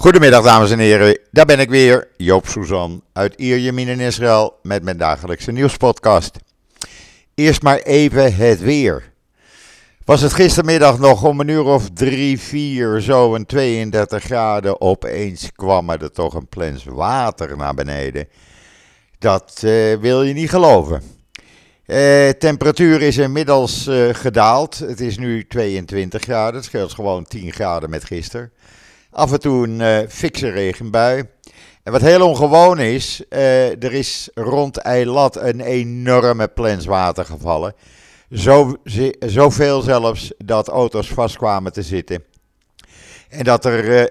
Goedemiddag 0.00 0.44
dames 0.44 0.70
en 0.70 0.78
heren, 0.78 1.18
daar 1.30 1.44
ben 1.44 1.60
ik 1.60 1.70
weer, 1.70 2.08
Joop 2.16 2.46
Suzan 2.46 3.02
uit 3.12 3.34
Ierjemien 3.34 3.88
in 3.88 4.00
Israël 4.00 4.58
met 4.62 4.82
mijn 4.82 4.96
dagelijkse 4.96 5.52
nieuwspodcast. 5.52 6.38
Eerst 7.34 7.62
maar 7.62 7.78
even 7.78 8.34
het 8.34 8.60
weer. 8.60 9.12
Was 10.04 10.20
het 10.20 10.32
gistermiddag 10.32 10.98
nog 10.98 11.24
om 11.24 11.40
een 11.40 11.48
uur 11.48 11.64
of 11.64 11.90
drie, 11.94 12.40
vier, 12.40 13.00
zo 13.00 13.34
een 13.34 13.46
32 13.46 14.22
graden, 14.22 14.80
opeens 14.80 15.52
kwam 15.52 15.90
er 15.90 16.12
toch 16.12 16.34
een 16.34 16.48
plens 16.48 16.84
water 16.84 17.56
naar 17.56 17.74
beneden. 17.74 18.28
Dat 19.18 19.60
uh, 19.64 19.96
wil 19.96 20.22
je 20.22 20.32
niet 20.32 20.50
geloven. 20.50 21.02
Uh, 21.86 22.28
temperatuur 22.28 23.02
is 23.02 23.16
inmiddels 23.16 23.86
uh, 23.86 24.14
gedaald. 24.14 24.78
Het 24.78 25.00
is 25.00 25.18
nu 25.18 25.46
22 25.46 26.22
graden. 26.22 26.54
Het 26.54 26.64
scheelt 26.64 26.92
gewoon 26.92 27.24
10 27.24 27.52
graden 27.52 27.90
met 27.90 28.04
gisteren. 28.04 28.52
Af 29.12 29.32
en 29.32 29.40
toe 29.40 29.66
een 29.66 29.80
uh, 29.80 29.98
fikse 30.08 30.48
regenbui. 30.48 31.24
En 31.82 31.92
wat 31.92 32.00
heel 32.00 32.28
ongewoon 32.28 32.78
is, 32.78 33.22
uh, 33.30 33.82
er 33.84 33.92
is 33.92 34.30
rond 34.34 34.76
Eilat 34.76 35.36
een 35.36 35.60
enorme 35.60 36.48
plens 36.48 36.84
water 36.84 37.24
gevallen. 37.24 37.74
Zo, 38.32 38.76
zoveel 39.18 39.80
zelfs 39.80 40.32
dat 40.38 40.68
auto's 40.68 41.08
vast 41.08 41.36
kwamen 41.36 41.72
te 41.72 41.82
zitten. 41.82 42.24
En 43.28 43.44
dat 43.44 43.64
er 43.64 44.00
uh, 44.00 44.04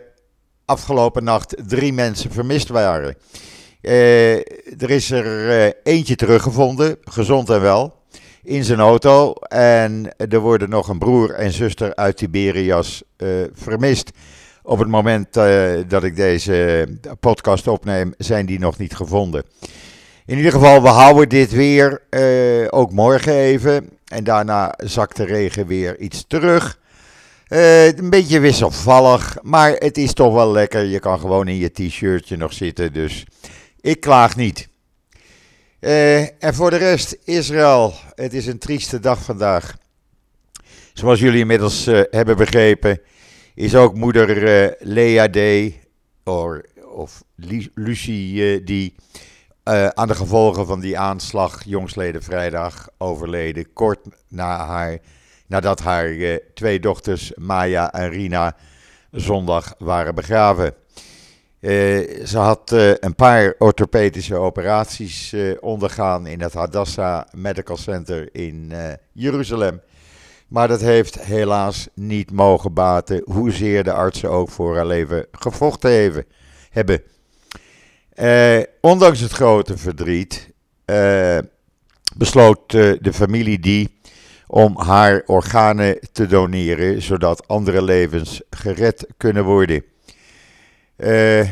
afgelopen 0.66 1.24
nacht 1.24 1.56
drie 1.68 1.94
mensen 1.94 2.32
vermist 2.32 2.70
waren. 2.70 3.16
er 3.82 4.90
is 4.90 5.12
er 5.12 5.76
eentje 5.84 6.16
teruggevonden, 6.16 6.98
gezond 7.02 7.50
en 7.50 7.62
wel, 7.62 7.94
in 8.44 8.64
zijn 8.64 8.80
auto. 8.80 9.34
En 9.48 10.16
er 10.18 10.40
worden 10.40 10.70
nog 10.70 10.88
een 10.88 11.00
broer 11.00 11.34
en 11.34 11.52
zuster 11.52 11.96
uit 11.96 12.18
Tiberias 12.18 13.04
vermist. 13.54 14.12
Op 14.70 14.80
het 14.80 14.88
moment 14.88 15.38
uh, 15.38 15.72
dat 15.88 16.04
ik 16.04 16.16
deze 16.16 16.88
podcast 17.20 17.68
opneem, 17.68 18.14
zijn 18.18 18.46
die 18.46 18.60
nog 18.60 18.78
niet 18.78 18.96
gevonden. 18.96 19.44
In 20.26 20.38
ieder 20.38 20.52
geval, 20.52 20.82
we 20.82 20.88
houden 20.88 21.30
dit 21.30 21.52
weer 21.52 22.02
uh, 22.10 22.68
ook 22.70 22.92
morgen 22.92 23.34
even. 23.34 23.90
En 24.06 24.24
daarna 24.24 24.74
zakt 24.78 25.16
de 25.16 25.24
regen 25.24 25.68
weer 25.68 26.00
iets 26.00 26.26
terug. 26.28 26.80
Een 27.48 28.10
beetje 28.10 28.40
wisselvallig, 28.40 29.38
maar 29.42 29.72
het 29.72 29.98
is 29.98 30.14
toch 30.14 30.34
wel 30.34 30.52
lekker. 30.52 30.84
Je 30.84 31.00
kan 31.00 31.20
gewoon 31.20 31.48
in 31.48 31.58
je 31.58 31.72
t-shirtje 31.72 32.38
nog 32.38 32.54
zitten, 32.54 32.94
dus 32.94 33.26
ik 33.82 34.00
klaag 34.00 34.36
niet. 34.36 34.68
en 35.80 36.54
voor 36.54 36.70
de 36.70 36.78
rest, 36.78 37.18
Israël. 37.24 37.94
Het 38.16 38.34
is 38.34 38.48
een 38.48 38.60
trieste 38.60 39.00
dag 39.00 39.24
vandaag. 39.24 39.76
Zoals 40.94 41.20
jullie 41.20 41.40
inmiddels 41.40 41.86
hebben 42.10 42.38
begrepen 42.38 43.02
is 43.60 43.76
ook 43.76 43.96
moeder 43.96 44.30
uh, 44.30 44.72
Lea 44.80 45.30
D. 45.30 45.38
Of 46.94 47.24
Lucie 47.74 48.34
uh, 48.34 48.66
die 48.66 48.96
uh, 49.64 49.88
aan 49.88 50.08
de 50.08 50.16
gevolgen 50.16 50.66
van 50.66 50.80
die 50.80 51.00
aanslag 51.00 51.64
jongsleden 51.64 52.24
vrijdag 52.24 52.90
overleden. 52.98 53.74
Kort 53.74 54.00
na 54.28 54.66
haar, 54.66 54.98
nadat 55.48 55.80
haar 55.80 56.40
twee 56.54 56.80
dochters 56.80 57.32
Maya 57.36 57.92
en 57.92 58.10
Rina 58.10 58.56
zondag 59.12 59.74
waren 59.78 60.16
begraven. 60.16 60.74
ze 62.26 62.38
had 62.38 62.72
een 63.00 63.16
paar 63.16 63.56
orthopedische 63.58 64.36
operaties 64.36 65.36
ondergaan 65.60 66.28
in 66.28 66.42
het 66.42 66.54
Hadassah 66.54 67.24
Medical 67.32 67.78
Center 67.78 68.30
in 68.32 68.72
Jeruzalem. 69.12 69.82
Maar 70.50 70.68
dat 70.68 70.82
heeft 70.82 71.20
helaas 71.22 71.88
niet 71.94 72.32
mogen 72.32 72.74
baten, 72.74 73.22
hoezeer 73.26 73.84
de 73.84 73.94
artsen 73.94 74.30
ook 74.30 74.50
voor 74.50 74.76
haar 74.76 74.86
leven 74.86 75.26
gevochten 75.32 76.26
hebben. 76.70 77.02
Eh, 78.14 78.60
ondanks 78.82 79.20
het 79.20 79.32
grote 79.32 79.78
verdriet 79.78 80.52
eh, 80.86 81.38
besloot 82.16 82.74
uh, 82.74 82.98
de 83.02 83.14
familie 83.14 83.60
die 83.60 84.00
om 84.48 84.78
haar 84.78 85.24
organen 85.26 86.00
te 86.12 86.26
doneren, 86.26 87.02
zodat 87.02 87.48
andere 87.48 87.82
levens 87.82 88.42
gered 88.50 89.08
kunnen 89.18 89.44
worden. 89.44 89.84
Eh, 90.96 91.50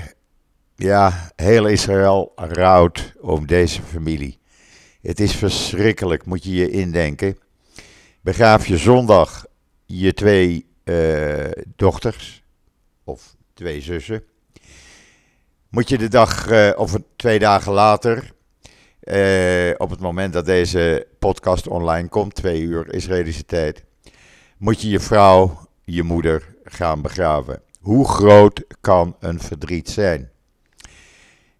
ja, 0.75 1.31
heel 1.35 1.67
Israël 1.67 2.31
rouwt 2.35 3.13
om 3.21 3.47
deze 3.47 3.81
familie. 3.81 4.39
Het 5.01 5.19
is 5.19 5.35
verschrikkelijk, 5.35 6.25
moet 6.25 6.43
je 6.43 6.53
je 6.53 6.69
indenken 6.69 7.37
begraaf 8.27 8.67
je 8.67 8.77
zondag 8.77 9.45
je 9.85 10.13
twee 10.13 10.65
uh, 10.83 11.45
dochters 11.75 12.43
of 13.03 13.35
twee 13.53 13.81
zussen. 13.81 14.23
Moet 15.69 15.89
je 15.89 15.97
de 15.97 16.07
dag 16.07 16.49
uh, 16.51 16.71
of 16.75 16.97
twee 17.15 17.39
dagen 17.39 17.73
later, 17.73 18.31
uh, 19.03 19.73
op 19.77 19.89
het 19.89 19.99
moment 19.99 20.33
dat 20.33 20.45
deze 20.45 21.07
podcast 21.19 21.67
online 21.67 22.07
komt, 22.07 22.35
twee 22.35 22.61
uur 22.61 22.93
Israëlische 22.93 23.45
tijd, 23.45 23.83
moet 24.57 24.81
je 24.81 24.89
je 24.89 24.99
vrouw, 24.99 25.67
je 25.83 26.03
moeder 26.03 26.55
gaan 26.63 27.01
begraven. 27.01 27.61
Hoe 27.79 28.07
groot 28.07 28.63
kan 28.81 29.15
een 29.19 29.39
verdriet 29.39 29.89
zijn? 29.89 30.29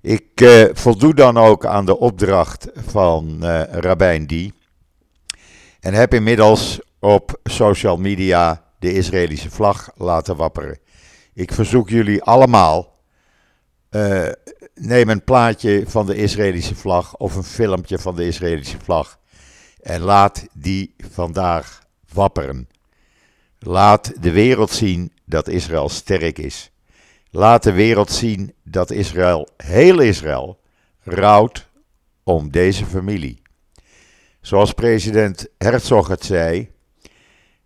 Ik 0.02 0.50
voldoe 0.74 1.14
dan 1.14 1.38
ook 1.38 1.66
aan 1.66 1.86
de 1.86 2.00
opdracht 2.00 2.68
van 2.74 3.46
Rabijn 3.72 4.28
Die 4.28 4.57
en 5.80 5.94
heb 5.94 6.14
inmiddels 6.14 6.80
op 7.00 7.40
social 7.44 7.98
media 7.98 8.64
de 8.80 8.94
Israëlische 8.94 9.50
vlag 9.50 9.90
laten 9.96 10.36
wapperen. 10.36 10.80
Ik 11.34 11.54
verzoek 11.54 11.90
jullie 11.90 12.24
allemaal, 12.24 13.00
uh, 13.92 14.30
neem 14.76 15.10
een 15.10 15.24
plaatje 15.24 15.84
van 15.88 16.06
de 16.06 16.16
Israëlische 16.16 16.76
vlag 16.76 17.18
of 17.18 17.36
een 17.36 17.44
filmpje 17.44 18.00
van 18.00 18.16
de 18.16 18.26
Israëlische 18.26 18.80
vlag 18.84 19.20
en 19.82 20.02
laat 20.02 20.48
die 20.54 20.96
vandaag 21.12 21.82
wapperen. 22.14 22.68
Laat 23.60 24.24
de 24.24 24.32
wereld 24.32 24.72
zien 24.72 25.14
dat 25.26 25.48
Israël 25.48 25.90
sterk 25.90 26.38
is. 26.38 26.72
Laat 27.30 27.64
de 27.64 27.72
wereld 27.72 28.12
zien 28.12 28.54
dat 28.64 28.92
Israël, 28.92 29.50
heel 29.58 30.00
Israël, 30.00 30.60
rouwt 31.04 31.70
om 32.24 32.52
deze 32.52 32.86
familie. 32.86 33.42
Zoals 34.42 34.74
president 34.74 35.48
Herzog 35.58 36.08
het 36.08 36.26
zei, 36.26 36.72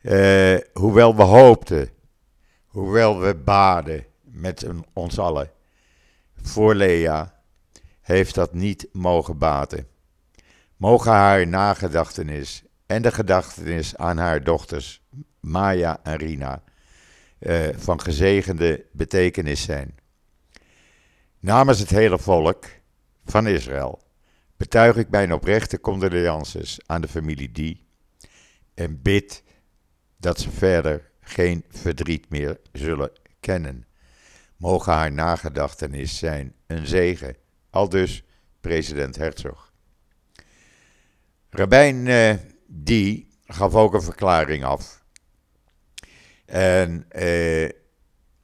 uh, 0.01 0.57
hoewel 0.73 1.15
we 1.15 1.21
hoopten, 1.21 1.89
hoewel 2.65 3.19
we 3.19 3.35
baden 3.35 4.05
met 4.21 4.67
ons 4.93 5.19
allen 5.19 5.51
voor 6.41 6.75
Lea, 6.75 7.39
heeft 8.01 8.35
dat 8.35 8.53
niet 8.53 8.87
mogen 8.91 9.37
baten. 9.37 9.87
Mogen 10.77 11.11
haar 11.11 11.47
nagedachtenis 11.47 12.63
en 12.85 13.01
de 13.01 13.11
gedachtenis 13.11 13.95
aan 13.95 14.17
haar 14.17 14.43
dochters 14.43 15.01
Maya 15.39 15.99
en 16.03 16.15
Rina 16.15 16.63
uh, 17.39 17.67
van 17.75 18.01
gezegende 18.01 18.85
betekenis 18.91 19.61
zijn. 19.61 19.95
Namens 21.39 21.79
het 21.79 21.89
hele 21.89 22.19
volk 22.19 22.65
van 23.25 23.47
Israël 23.47 24.01
betuig 24.61 24.95
ik 24.95 25.09
mijn 25.09 25.33
oprechte 25.33 25.79
condolences 25.79 26.79
aan 26.85 27.01
de 27.01 27.07
familie 27.07 27.51
Die 27.51 27.85
en 28.73 29.01
bid 29.01 29.43
dat 30.17 30.39
ze 30.39 30.51
verder 30.51 31.11
geen 31.19 31.63
verdriet 31.69 32.29
meer 32.29 32.59
zullen 32.71 33.11
kennen. 33.39 33.85
Mogen 34.57 34.93
haar 34.93 35.11
nagedachtenis 35.11 36.17
zijn 36.17 36.53
een 36.67 36.87
zegen, 36.87 37.35
al 37.69 37.89
dus 37.89 38.23
president 38.59 39.15
Herzog. 39.15 39.73
Rabijn 41.49 42.05
uh, 42.05 42.33
Die 42.67 43.27
gaf 43.45 43.75
ook 43.75 43.93
een 43.93 44.01
verklaring 44.01 44.63
af. 44.63 45.03
En 46.45 47.05
uh, 47.15 47.69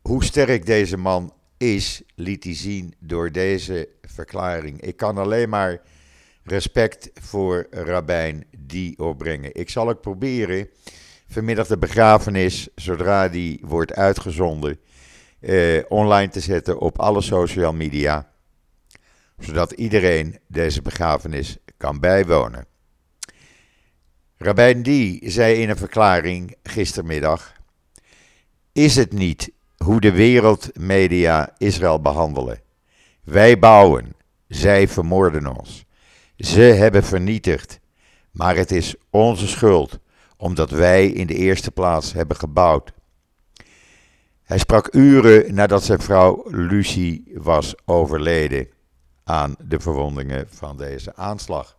hoe 0.01 0.23
sterk 0.23 0.65
deze 0.65 0.97
man 0.97 1.33
is, 1.57 2.01
liet 2.15 2.43
hij 2.43 2.55
zien 2.55 2.95
door 2.99 3.31
deze 3.31 3.89
verklaring. 4.01 4.81
Ik 4.81 4.97
kan 4.97 5.17
alleen 5.17 5.49
maar 5.49 5.81
respect 6.47 7.09
voor 7.13 7.67
Rabijn 7.69 8.45
die 8.57 8.99
opbrengen. 8.99 9.55
Ik 9.55 9.69
zal 9.69 9.89
ook 9.89 10.01
proberen 10.01 10.69
vanmiddag 11.27 11.67
de 11.67 11.77
begrafenis, 11.77 12.67
zodra 12.75 13.27
die 13.27 13.59
wordt 13.65 13.93
uitgezonden, 13.93 14.79
eh, 15.39 15.83
online 15.87 16.31
te 16.31 16.39
zetten 16.39 16.79
op 16.79 16.99
alle 16.99 17.21
social 17.21 17.73
media. 17.73 18.31
Zodat 19.37 19.71
iedereen 19.71 20.39
deze 20.47 20.81
begrafenis 20.81 21.57
kan 21.77 21.99
bijwonen. 21.99 22.65
Rabijn 24.37 24.83
die 24.83 25.29
zei 25.29 25.61
in 25.61 25.69
een 25.69 25.77
verklaring 25.77 26.55
gistermiddag: 26.63 27.53
Is 28.71 28.95
het 28.95 29.13
niet 29.13 29.51
hoe 29.77 29.99
de 29.99 30.11
wereldmedia 30.11 31.53
Israël 31.57 32.01
behandelen? 32.01 32.61
Wij 33.23 33.59
bouwen, 33.59 34.15
zij 34.47 34.87
vermoorden 34.87 35.57
ons. 35.57 35.86
Ze 36.37 36.61
hebben 36.61 37.03
vernietigd, 37.03 37.79
maar 38.31 38.55
het 38.55 38.71
is 38.71 38.95
onze 39.09 39.47
schuld, 39.47 39.99
omdat 40.37 40.69
wij 40.69 41.07
in 41.07 41.27
de 41.27 41.35
eerste 41.35 41.71
plaats 41.71 42.13
hebben 42.13 42.37
gebouwd. 42.37 42.91
Hij 44.43 44.57
sprak 44.57 44.93
uren 44.93 45.53
nadat 45.53 45.83
zijn 45.83 46.01
vrouw 46.01 46.43
Lucie 46.49 47.31
was 47.33 47.75
overleden 47.85 48.67
aan 49.23 49.55
de 49.59 49.79
verwondingen 49.79 50.47
van 50.49 50.77
deze 50.77 51.15
aanslag. 51.15 51.77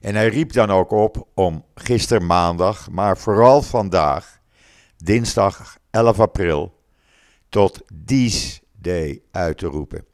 En 0.00 0.14
hij 0.14 0.28
riep 0.28 0.52
dan 0.52 0.70
ook 0.70 0.90
op 0.90 1.26
om 1.34 1.64
gisteren 1.74 2.26
maandag, 2.26 2.90
maar 2.90 3.18
vooral 3.18 3.62
vandaag, 3.62 4.40
dinsdag 4.96 5.78
11 5.90 6.20
april, 6.20 6.80
tot 7.48 7.82
Dies 7.94 8.62
Day 8.72 9.22
uit 9.30 9.58
te 9.58 9.66
roepen. 9.66 10.04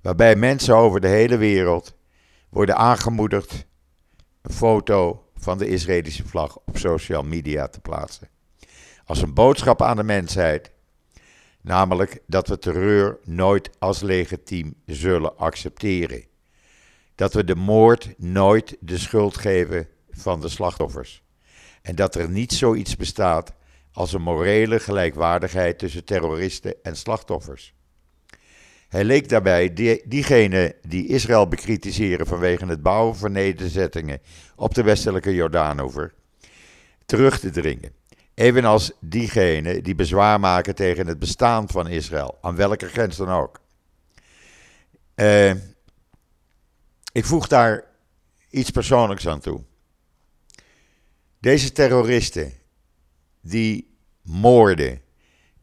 Waarbij 0.00 0.36
mensen 0.36 0.76
over 0.76 1.00
de 1.00 1.08
hele 1.08 1.36
wereld 1.36 1.95
worden 2.56 2.76
aangemoedigd 2.76 3.66
een 4.42 4.52
foto 4.52 5.24
van 5.34 5.58
de 5.58 5.68
Israëlische 5.68 6.28
vlag 6.28 6.56
op 6.56 6.78
social 6.78 7.22
media 7.22 7.68
te 7.68 7.80
plaatsen. 7.80 8.28
Als 9.04 9.22
een 9.22 9.34
boodschap 9.34 9.82
aan 9.82 9.96
de 9.96 10.02
mensheid, 10.02 10.72
namelijk 11.62 12.22
dat 12.26 12.48
we 12.48 12.58
terreur 12.58 13.18
nooit 13.24 13.70
als 13.78 14.00
legitiem 14.00 14.74
zullen 14.86 15.36
accepteren. 15.38 16.24
Dat 17.14 17.32
we 17.32 17.44
de 17.44 17.54
moord 17.54 18.14
nooit 18.18 18.76
de 18.80 18.98
schuld 18.98 19.36
geven 19.36 19.88
van 20.10 20.40
de 20.40 20.48
slachtoffers. 20.48 21.22
En 21.82 21.94
dat 21.94 22.14
er 22.14 22.30
niet 22.30 22.52
zoiets 22.52 22.96
bestaat 22.96 23.52
als 23.92 24.12
een 24.12 24.22
morele 24.22 24.80
gelijkwaardigheid 24.80 25.78
tussen 25.78 26.04
terroristen 26.04 26.74
en 26.82 26.96
slachtoffers. 26.96 27.75
Hij 28.88 29.04
leek 29.04 29.28
daarbij 29.28 29.72
die, 29.72 30.02
diegenen 30.04 30.74
die 30.82 31.06
Israël 31.06 31.48
bekritiseren 31.48 32.26
vanwege 32.26 32.66
het 32.66 32.82
bouwen 32.82 33.16
van 33.16 33.32
nederzettingen 33.32 34.20
op 34.56 34.74
de 34.74 34.82
westelijke 34.82 35.34
Jordaanover 35.34 36.14
terug 37.06 37.38
te 37.38 37.50
dringen. 37.50 37.92
Evenals 38.34 38.92
diegenen 39.00 39.82
die 39.82 39.94
bezwaar 39.94 40.40
maken 40.40 40.74
tegen 40.74 41.06
het 41.06 41.18
bestaan 41.18 41.68
van 41.68 41.88
Israël, 41.88 42.38
aan 42.40 42.56
welke 42.56 42.88
grens 42.88 43.16
dan 43.16 43.28
ook. 43.28 43.60
Uh, 45.14 45.50
ik 47.12 47.24
voeg 47.24 47.46
daar 47.46 47.84
iets 48.50 48.70
persoonlijks 48.70 49.28
aan 49.28 49.40
toe. 49.40 49.62
Deze 51.38 51.72
terroristen 51.72 52.52
die 53.40 53.96
moorden, 54.22 55.00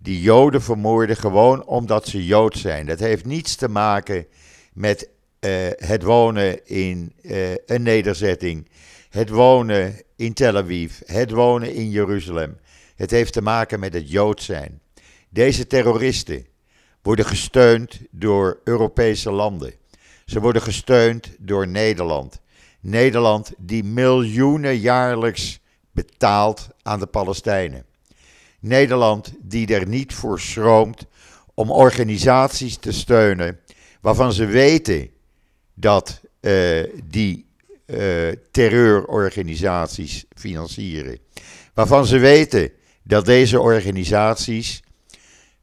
die 0.04 0.22
Joden 0.22 0.62
vermoorden 0.62 1.16
gewoon 1.16 1.66
omdat 1.66 2.08
ze 2.08 2.26
Jood 2.26 2.58
zijn. 2.58 2.86
Dat 2.86 3.00
heeft 3.00 3.26
niets 3.26 3.56
te 3.56 3.68
maken 3.68 4.26
met 4.74 5.10
uh, 5.40 5.52
het 5.76 6.04
wonen 6.04 6.68
in 6.68 7.14
uh, 7.22 7.52
een 7.66 7.82
nederzetting, 7.84 8.70
het 9.10 9.30
wonen 9.30 10.02
in 10.16 10.34
Tel 10.34 10.58
Aviv, 10.58 11.00
het 11.06 11.32
wonen 11.32 11.74
in 11.74 11.90
Jeruzalem. 11.90 12.58
Het 12.96 13.12
heeft 13.12 13.34
te 13.34 13.42
maken 13.42 13.80
met 13.80 13.94
het 13.94 14.12
Jood 14.12 14.42
zijn. 14.42 14.82
Deze 15.30 15.68
terroristen 15.68 16.46
worden 17.02 17.26
gesteund 17.26 18.00
door 18.12 18.60
Europese 18.64 19.32
landen. 19.32 19.74
Ze 20.26 20.40
worden 20.40 20.62
gesteund 20.62 21.36
door 21.40 21.68
Nederland. 21.68 22.42
Nederland 22.80 23.54
die 23.58 23.84
miljoenen 23.84 24.78
jaarlijks 24.78 25.60
betaalt 25.92 26.68
aan 26.82 27.00
de 27.00 27.06
Palestijnen. 27.06 27.86
Nederland 28.64 29.34
die 29.42 29.68
er 29.76 29.88
niet 29.88 30.14
voor 30.14 30.40
schroomt 30.40 31.06
om 31.54 31.72
organisaties 31.72 32.78
te 32.78 32.92
steunen 32.92 33.60
waarvan 34.02 34.34
ze 34.34 34.46
weten 34.46 35.10
dat 35.74 36.22
uh, 36.42 36.84
die 37.04 37.46
uh, 37.86 38.32
terreurorganisaties 38.52 40.26
financieren. 40.36 41.20
Waarvan 41.74 42.06
ze 42.06 42.18
weten 42.18 42.72
dat 43.04 43.26
deze 43.26 43.60
organisaties 43.60 44.84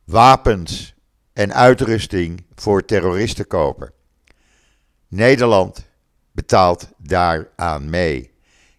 wapens 0.04 0.94
en 1.32 1.54
uitrusting 1.54 2.44
voor 2.54 2.84
terroristen 2.84 3.46
kopen. 3.46 3.92
Nederland 5.08 5.88
betaalt 6.32 6.88
daaraan 6.96 7.90
mee. 7.90 8.30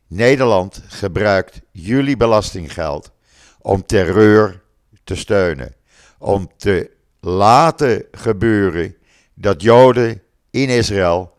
Nederland 0.08 0.82
gebruikt 0.88 1.62
jullie 1.72 2.18
belastinggeld 2.18 3.12
om 3.62 3.86
terreur 3.86 4.62
te 5.04 5.16
steunen. 5.16 5.76
Om 6.18 6.50
te 6.58 6.92
laten 7.20 8.06
gebeuren 8.12 8.96
dat 9.34 9.62
Joden 9.62 10.22
in 10.50 10.70
Israël 10.70 11.38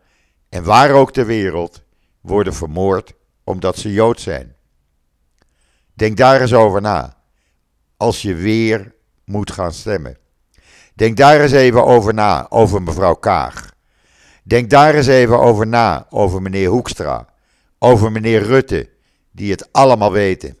en 0.49 0.63
waar 0.63 0.91
ook 0.91 1.11
ter 1.11 1.25
wereld 1.25 1.83
worden 2.21 2.53
vermoord 2.53 3.13
omdat 3.43 3.77
ze 3.77 3.91
Jood 3.93 4.21
zijn. 4.21 4.55
Denk 5.93 6.17
daar 6.17 6.41
eens 6.41 6.53
over 6.53 6.81
na. 6.81 7.17
Als 7.97 8.21
je 8.21 8.35
weer 8.35 8.93
moet 9.25 9.51
gaan 9.51 9.73
stemmen. 9.73 10.17
Denk 10.93 11.17
daar 11.17 11.41
eens 11.41 11.51
even 11.51 11.85
over 11.85 12.13
na, 12.13 12.45
over 12.49 12.81
mevrouw 12.81 13.13
Kaag. 13.13 13.71
Denk 14.43 14.69
daar 14.69 14.95
eens 14.95 15.07
even 15.07 15.39
over 15.39 15.67
na, 15.67 16.05
over 16.09 16.41
meneer 16.41 16.69
Hoekstra. 16.69 17.27
Over 17.79 18.11
meneer 18.11 18.43
Rutte, 18.43 18.89
die 19.31 19.51
het 19.51 19.73
allemaal 19.73 20.11
weten. 20.11 20.57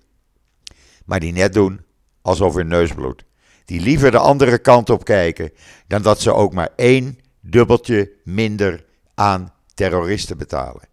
Maar 1.03 1.19
die 1.19 1.33
net 1.33 1.53
doen 1.53 1.81
alsof 2.21 2.55
hun 2.55 2.67
neusbloed. 2.67 3.25
Die 3.65 3.81
liever 3.81 4.11
de 4.11 4.17
andere 4.17 4.57
kant 4.57 4.89
op 4.89 5.05
kijken 5.05 5.51
dan 5.87 6.01
dat 6.01 6.21
ze 6.21 6.33
ook 6.33 6.53
maar 6.53 6.69
één 6.75 7.19
dubbeltje 7.41 8.11
minder 8.23 8.85
aan 9.15 9.53
terroristen 9.73 10.37
betalen. 10.37 10.87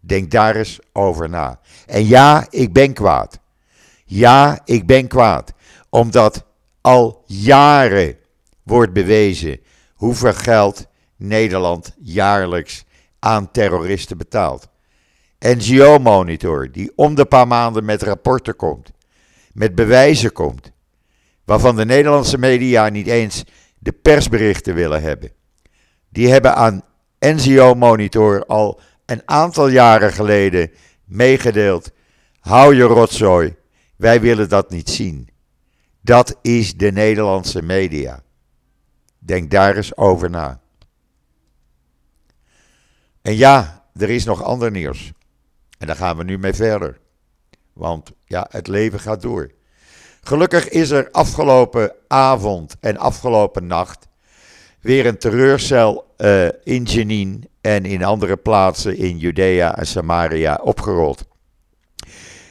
Denk 0.00 0.30
daar 0.30 0.56
eens 0.56 0.78
over 0.92 1.28
na. 1.28 1.60
En 1.86 2.06
ja, 2.06 2.46
ik 2.50 2.72
ben 2.72 2.92
kwaad. 2.92 3.38
Ja, 4.04 4.60
ik 4.64 4.86
ben 4.86 5.08
kwaad. 5.08 5.52
Omdat 5.88 6.44
al 6.80 7.22
jaren 7.26 8.16
wordt 8.62 8.92
bewezen 8.92 9.60
hoeveel 9.94 10.34
geld 10.34 10.86
Nederland 11.16 11.94
jaarlijks 11.98 12.84
aan 13.18 13.50
terroristen 13.50 14.18
betaalt. 14.18 14.68
NGO 15.38 15.98
Monitor, 15.98 16.72
die 16.72 16.92
om 16.94 17.14
de 17.14 17.24
paar 17.24 17.46
maanden 17.46 17.84
met 17.84 18.02
rapporten 18.02 18.56
komt, 18.56 18.92
met 19.56 19.74
bewijzen 19.74 20.32
komt, 20.32 20.72
waarvan 21.44 21.76
de 21.76 21.84
Nederlandse 21.84 22.38
media 22.38 22.88
niet 22.88 23.06
eens 23.06 23.44
de 23.78 23.92
persberichten 23.92 24.74
willen 24.74 25.02
hebben. 25.02 25.32
Die 26.08 26.28
hebben 26.28 26.54
aan 26.54 26.82
NGO 27.18 27.74
Monitor 27.74 28.46
al 28.46 28.80
een 29.06 29.22
aantal 29.24 29.68
jaren 29.68 30.12
geleden 30.12 30.70
meegedeeld: 31.04 31.90
hou 32.40 32.74
je 32.74 32.82
rotzooi, 32.82 33.56
wij 33.96 34.20
willen 34.20 34.48
dat 34.48 34.70
niet 34.70 34.90
zien. 34.90 35.28
Dat 36.00 36.38
is 36.42 36.76
de 36.76 36.92
Nederlandse 36.92 37.62
media. 37.62 38.22
Denk 39.18 39.50
daar 39.50 39.76
eens 39.76 39.96
over 39.96 40.30
na. 40.30 40.60
En 43.22 43.36
ja, 43.36 43.84
er 43.94 44.10
is 44.10 44.24
nog 44.24 44.42
ander 44.42 44.70
nieuws. 44.70 45.12
En 45.78 45.86
daar 45.86 45.96
gaan 45.96 46.16
we 46.16 46.24
nu 46.24 46.38
mee 46.38 46.54
verder. 46.54 47.04
Want 47.76 48.12
ja, 48.24 48.46
het 48.50 48.66
leven 48.66 49.00
gaat 49.00 49.22
door. 49.22 49.50
Gelukkig 50.22 50.68
is 50.68 50.90
er 50.90 51.10
afgelopen 51.10 51.92
avond 52.08 52.76
en 52.80 52.96
afgelopen 52.96 53.66
nacht 53.66 54.08
weer 54.80 55.06
een 55.06 55.18
terreurcel 55.18 56.14
uh, 56.18 56.48
in 56.64 56.82
Jenin 56.82 57.48
en 57.60 57.84
in 57.84 58.04
andere 58.04 58.36
plaatsen 58.36 58.96
in 58.96 59.18
Judea 59.18 59.78
en 59.78 59.86
Samaria 59.86 60.60
opgerold. 60.62 61.24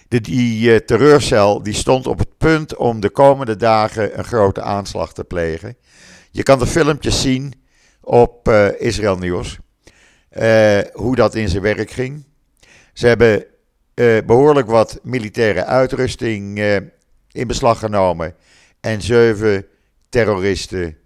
De, 0.08 0.22
die 0.22 0.72
uh, 0.72 0.78
terreurcel 0.78 1.64
die 1.64 1.74
stond 1.74 2.08
op 2.08 2.20
het 2.20 2.38
punt 2.38 2.76
om 2.76 3.00
de 3.00 3.10
komende 3.10 3.56
dagen 3.56 4.18
een 4.18 4.26
grote 4.26 4.62
aanslag 4.62 5.14
te 5.14 5.24
plegen. 5.24 5.78
Je 6.32 6.44
kan 6.44 6.60
de 6.60 6.68
filmpjes 6.68 7.22
zien 7.22 7.54
op 8.02 8.48
uh, 8.48 8.82
Israël 8.82 9.18
Nieuws. 9.18 9.58
hoe 10.94 11.16
dat 11.16 11.36
in 11.36 11.50
zijn 11.50 11.64
werk 11.64 11.92
ging. 11.92 12.26
Ze 12.94 13.08
hebben 13.08 13.46
behoorlijk 14.26 14.68
wat 14.68 15.00
militaire 15.04 15.66
uitrusting 15.66 16.60
in 17.32 17.48
beslag 17.48 17.80
genomen. 17.80 18.36
En 18.80 19.02
zeven 19.02 19.66
terroristen 20.10 20.98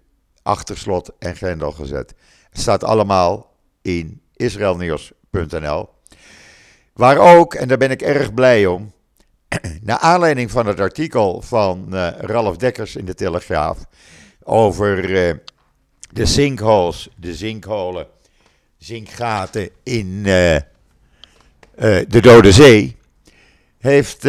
achter 0.42 0.78
slot 0.78 1.10
en 1.18 1.36
grendel 1.36 1.72
gezet. 1.72 2.14
Staat 2.52 2.84
allemaal 2.84 3.56
in 3.82 4.20
israelnieuws.nl. 4.36 5.88
Waar 6.92 7.18
ook, 7.18 7.54
en 7.54 7.68
daar 7.68 7.78
ben 7.78 7.90
ik 7.90 8.02
erg 8.02 8.34
blij 8.34 8.66
om, 8.66 8.92
naar 9.82 9.98
aanleiding 9.98 10.50
van 10.50 10.66
het 10.66 10.80
artikel 10.80 11.42
van 11.42 11.86
uh, 11.90 12.08
Ralf 12.18 12.56
Dekkers 12.56 12.96
in 12.96 13.04
de 13.04 13.14
Telegraaf 13.14 13.78
over 14.42 15.02
de 16.12 16.26
sinkholes, 16.26 17.08
de 17.16 17.34
zinkholen, 17.34 18.06
zinkgaten 18.78 19.70
in 19.82 20.24
de 22.08 22.20
Dode 22.20 22.52
Zee, 22.52 22.96
heeft 23.78 24.26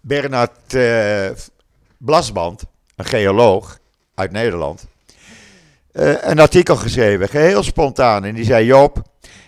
Bernard 0.00 0.76
Blasband, 1.98 2.62
een 2.96 3.04
geoloog 3.04 3.78
uit 4.14 4.30
Nederland, 4.30 4.86
een 5.92 6.38
artikel 6.38 6.76
geschreven, 6.76 7.28
geheel 7.28 7.62
spontaan. 7.62 8.24
En 8.24 8.34
die 8.34 8.44
zei: 8.44 8.64
Joop, 8.64 9.02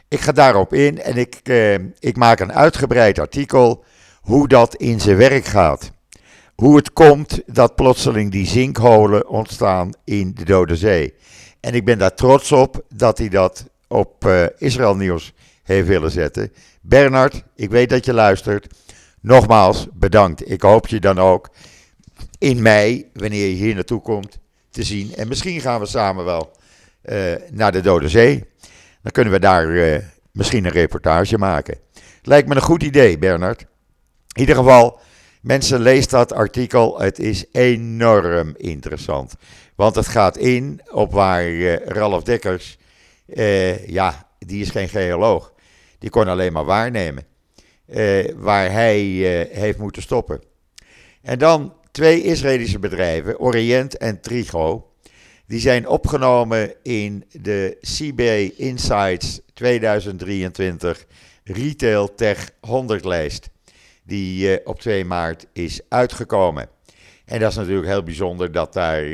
ik 0.09 0.21
ga 0.21 0.33
daarop 0.33 0.73
in 0.73 1.01
en 1.03 1.17
ik, 1.17 1.49
ik 1.99 2.17
maak 2.17 2.41
een 2.41 2.53
uitgebreid 2.53 3.19
artikel 3.19 3.85
hoe 4.21 4.49
dat 4.49 4.75
in 4.75 5.01
zijn 5.01 5.17
werk 5.17 5.45
gaat. 5.45 5.91
hoe 6.61 6.77
het 6.77 6.93
komt 6.93 7.43
dat 7.47 7.75
plotseling 7.75 8.31
die 8.31 8.47
zinkholen 8.47 9.29
ontstaan 9.29 9.91
in 10.05 10.35
de 10.35 10.45
Dode 10.45 10.77
Zee. 10.77 11.15
En 11.61 11.75
ik 11.75 11.85
ben 11.85 11.99
daar 11.99 12.15
trots 12.15 12.53
op 12.53 12.85
dat 12.95 13.19
hij 13.19 13.29
dat 13.29 13.65
op 13.89 14.25
uh, 14.25 14.45
Israël 14.59 14.97
Nieuws 14.97 15.33
heeft 15.63 15.87
willen 15.87 16.11
zetten. 16.11 16.53
Bernard, 16.81 17.43
ik 17.55 17.71
weet 17.71 17.91
dat 17.91 18.05
je 18.05 18.13
luistert. 18.13 18.67
Nogmaals, 19.21 19.87
bedankt. 19.93 20.51
Ik 20.51 20.63
hoop 20.63 20.87
je 20.87 21.01
dan 21.01 21.19
ook 21.19 21.51
in 22.39 22.63
mei, 22.63 23.11
wanneer 23.13 23.49
je 23.49 23.55
hier 23.55 23.75
naartoe 23.75 24.01
komt, 24.01 24.39
te 24.71 24.83
zien. 24.83 25.15
En 25.15 25.29
misschien 25.29 25.61
gaan 25.61 25.81
we 25.81 25.87
samen 25.87 26.25
wel 26.25 26.51
uh, 27.05 27.35
naar 27.51 27.73
de 27.73 27.81
Dode 27.81 28.09
Zee. 28.09 28.45
Dan 29.03 29.13
kunnen 29.13 29.33
we 29.33 29.39
daar 29.39 29.67
uh, 29.67 29.99
misschien 30.33 30.65
een 30.65 30.71
reportage 30.71 31.39
maken. 31.39 31.79
Lijkt 32.23 32.49
me 32.49 32.55
een 32.55 32.61
goed 32.61 32.83
idee, 32.83 33.19
Bernard. 33.19 33.61
In 34.33 34.41
ieder 34.41 34.57
geval, 34.57 35.01
mensen, 35.43 35.81
lees 35.81 36.09
dat 36.09 36.33
artikel. 36.33 37.01
Het 37.01 37.19
is 37.19 37.45
enorm 37.53 38.55
interessant. 38.57 39.35
Want 39.75 39.95
het 39.95 40.09
gaat 40.09 40.37
in 40.37 40.81
op 40.91 41.13
waar 41.13 41.49
uh, 41.49 41.77
Ralf 41.77 42.23
Dekkers, 42.23 42.79
ja, 43.87 44.29
die 44.39 44.63
is 44.63 44.71
geen 44.71 44.89
geoloog. 44.89 45.53
Die 45.99 46.11
kon 46.11 46.29
alleen 46.29 46.53
maar 46.53 46.65
waarnemen. 46.65 47.27
waar 48.37 48.73
hij 48.73 48.99
heeft 49.53 49.79
moeten 49.79 50.03
stoppen. 50.03 50.43
En 51.23 51.39
dan 51.39 51.75
twee 51.91 52.23
Israëlische 52.23 52.79
bedrijven, 52.79 53.41
Orient 53.41 53.97
en 53.97 54.21
Trigo, 54.21 54.93
die 55.47 55.61
zijn 55.61 55.89
opgenomen 55.89 56.75
in 56.83 57.25
de 57.31 57.77
CB 57.81 58.21
Insights 58.59 59.41
2023 59.55 61.07
Retail 61.45 62.15
Tech 62.15 62.51
100 62.61 63.05
lijst, 63.05 63.51
die 64.03 64.67
op 64.67 64.81
2 64.81 65.05
maart 65.05 65.47
is 65.53 65.81
uitgekomen. 65.89 66.69
En 67.25 67.41
dat 67.41 67.51
is 67.51 67.57
natuurlijk 67.57 67.87
heel 67.87 68.03
bijzonder 68.03 68.53
dat 68.53 68.73
daar 68.73 69.05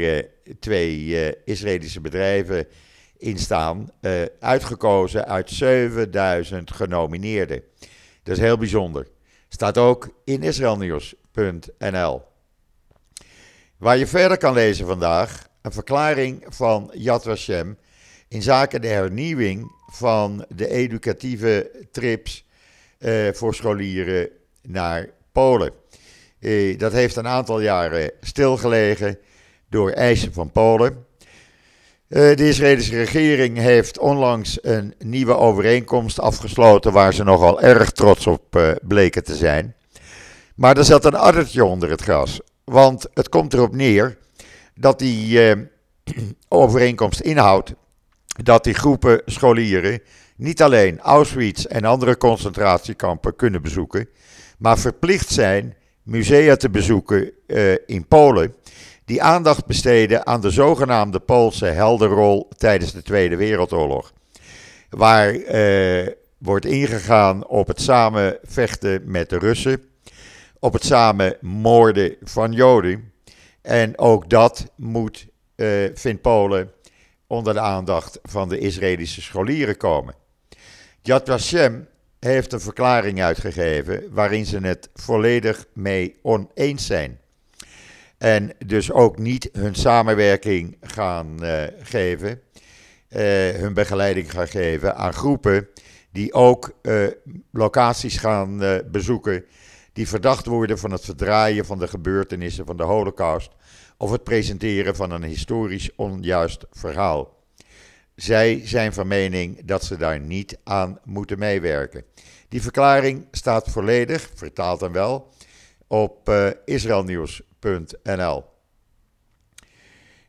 twee 0.61 1.17
Israëlische 1.45 2.01
bedrijven 2.01 2.67
in 3.25 3.39
staan, 3.39 3.91
uitgekozen 4.41 5.27
uit 5.27 5.51
7000 5.51 6.71
genomineerden. 6.71 7.63
Dat 8.23 8.37
is 8.37 8.43
heel 8.43 8.59
bijzonder. 8.59 9.07
Staat 9.49 9.79
ook 9.79 10.09
in 10.25 10.43
israelnieuws.nl. 10.43 12.23
Waar 13.77 13.97
je 13.97 14.07
verder 14.07 14.39
kan 14.39 14.53
lezen 14.53 14.87
vandaag, 14.87 15.49
een 15.63 15.73
verklaring 15.73 16.45
van 16.49 16.91
Yad 16.95 17.23
Vashem 17.23 17.79
in 18.29 18.43
zaken 18.43 18.81
de 18.81 18.89
hernieuwing 18.89 19.73
van 19.87 20.45
de 20.49 20.69
educatieve 20.69 21.71
trips 21.93 22.47
uh, 22.99 23.33
voor 23.33 23.55
scholieren 23.55 24.29
naar 24.63 25.11
Polen. 25.33 25.73
Uh, 26.41 26.79
dat 26.79 26.93
heeft 26.93 27.17
een 27.17 27.27
aantal 27.27 27.61
jaren 27.61 28.11
stilgelegen 28.21 29.19
door 29.69 29.91
eisen 29.91 30.33
van 30.33 30.51
Polen. 30.51 31.07
Uh, 32.09 32.37
de 32.37 32.49
Israëlische 32.49 32.97
regering 32.97 33.59
heeft 33.59 33.99
onlangs 33.99 34.59
een 34.63 34.95
nieuwe 34.99 35.37
overeenkomst 35.37 36.21
afgesloten 36.21 36.93
waar 36.93 37.15
ze 37.15 37.25
nogal 37.25 37.61
erg 37.61 37.91
trots 37.91 38.27
op 38.27 38.77
bleken 38.83 39.25
te 39.25 39.35
zijn. 39.35 39.75
Maar 40.55 40.77
er 40.77 40.85
zat 40.85 41.05
een 41.05 41.15
addertje 41.15 41.65
onder 41.65 41.91
het 41.91 42.03
gras. 42.03 42.41
Want 42.65 43.07
het 43.15 43.29
komt 43.29 43.53
erop 43.53 43.75
neer 43.75 44.19
dat 44.75 44.99
die 44.99 45.51
eh, 45.51 45.61
overeenkomst 46.49 47.21
inhoudt 47.21 47.75
dat 48.43 48.65
die 48.65 48.75
groepen 48.75 49.23
scholieren 49.25 50.01
niet 50.37 50.63
alleen 50.63 51.01
Auschwitz 51.01 51.65
en 51.65 51.85
andere 51.85 52.17
concentratiekampen 52.17 53.37
kunnen 53.37 53.63
bezoeken, 53.63 54.09
maar 54.59 54.79
verplicht 54.79 55.29
zijn 55.31 55.77
musea 56.03 56.57
te 56.57 56.71
bezoeken 56.71 57.33
in 57.87 58.07
Polen 58.07 58.55
die 59.05 59.23
aandacht 59.23 59.67
besteden 59.67 60.27
aan 60.27 60.41
de 60.41 60.51
zogenaamde 60.51 61.21
Poolse 61.21 61.67
heldenrol 61.67 62.49
tijdens 62.57 62.93
de 62.93 63.03
Tweede 63.03 63.37
Wereldoorlog. 63.37 64.13
Waar 64.91 65.35
uh, 65.35 66.09
wordt 66.39 66.65
ingegaan 66.65 67.47
op 67.47 67.67
het 67.67 67.81
samenvechten 67.81 69.03
met 69.05 69.29
de 69.29 69.39
Russen 69.39 69.83
op 70.59 70.73
het 70.73 70.85
samenmoorden 70.85 72.17
van 72.23 72.53
Joden. 72.53 73.13
En 73.63 73.99
ook 73.99 74.31
dat 74.31 74.73
moet, 74.77 75.27
uh, 75.57 75.91
vindt 75.95 76.23
Polen, 76.23 76.73
onder 77.27 77.55
de 77.55 77.61
aandacht 77.61 78.19
van 78.23 78.49
de 78.49 78.59
Israëlische 78.59 79.23
scholieren 79.23 79.77
komen. 79.77 80.15
Yad 81.03 81.29
Vashem 81.29 81.89
heeft 82.21 82.53
een 82.53 82.61
verklaring 82.61 83.23
uitgegeven 83.23 84.05
waarin 84.11 84.47
ze 84.47 84.59
het 84.59 84.91
volledig 84.95 85.67
mee 85.73 86.17
oneens 86.23 86.87
zijn. 86.87 87.19
En 88.25 88.53
dus 88.67 88.93
ook 88.93 89.19
niet 89.19 89.49
hun 89.53 89.75
samenwerking 89.75 90.77
gaan 90.81 91.45
uh, 91.45 91.63
geven, 91.79 92.41
uh, 93.09 93.21
hun 93.51 93.75
begeleiding 93.75 94.31
gaan 94.31 94.49
geven 94.49 94.97
aan 94.97 95.13
groepen 95.13 95.69
die 96.13 96.33
ook 96.33 96.79
uh, 96.83 97.07
locaties 97.51 98.17
gaan 98.17 98.83
bezoeken 98.91 99.45
die 99.93 100.09
verdacht 100.09 100.47
worden 100.47 100.79
van 100.79 100.91
het 100.91 101.05
verdraaien 101.05 101.67
van 101.67 101.79
de 101.79 101.89
gebeurtenissen 101.89 102.67
van 102.67 102.77
de 102.77 102.83
Holocaust 102.83 103.51
of 103.97 104.11
het 104.11 104.25
presenteren 104.25 104.97
van 104.97 105.11
een 105.11 105.25
historisch 105.25 105.91
onjuist 105.97 106.65
verhaal. 106.71 107.37
Zij 108.15 108.61
zijn 108.65 108.93
van 108.93 109.07
mening 109.07 109.65
dat 109.65 109.85
ze 109.85 109.97
daar 109.97 110.21
niet 110.21 110.59
aan 110.63 110.99
moeten 111.05 111.39
meewerken. 111.39 112.05
Die 112.49 112.63
verklaring 112.63 113.27
staat 113.31 113.71
volledig, 113.71 114.31
vertaald 114.35 114.81
dan 114.81 114.93
wel, 114.93 115.33
op 115.87 116.29
uh, 116.29 116.49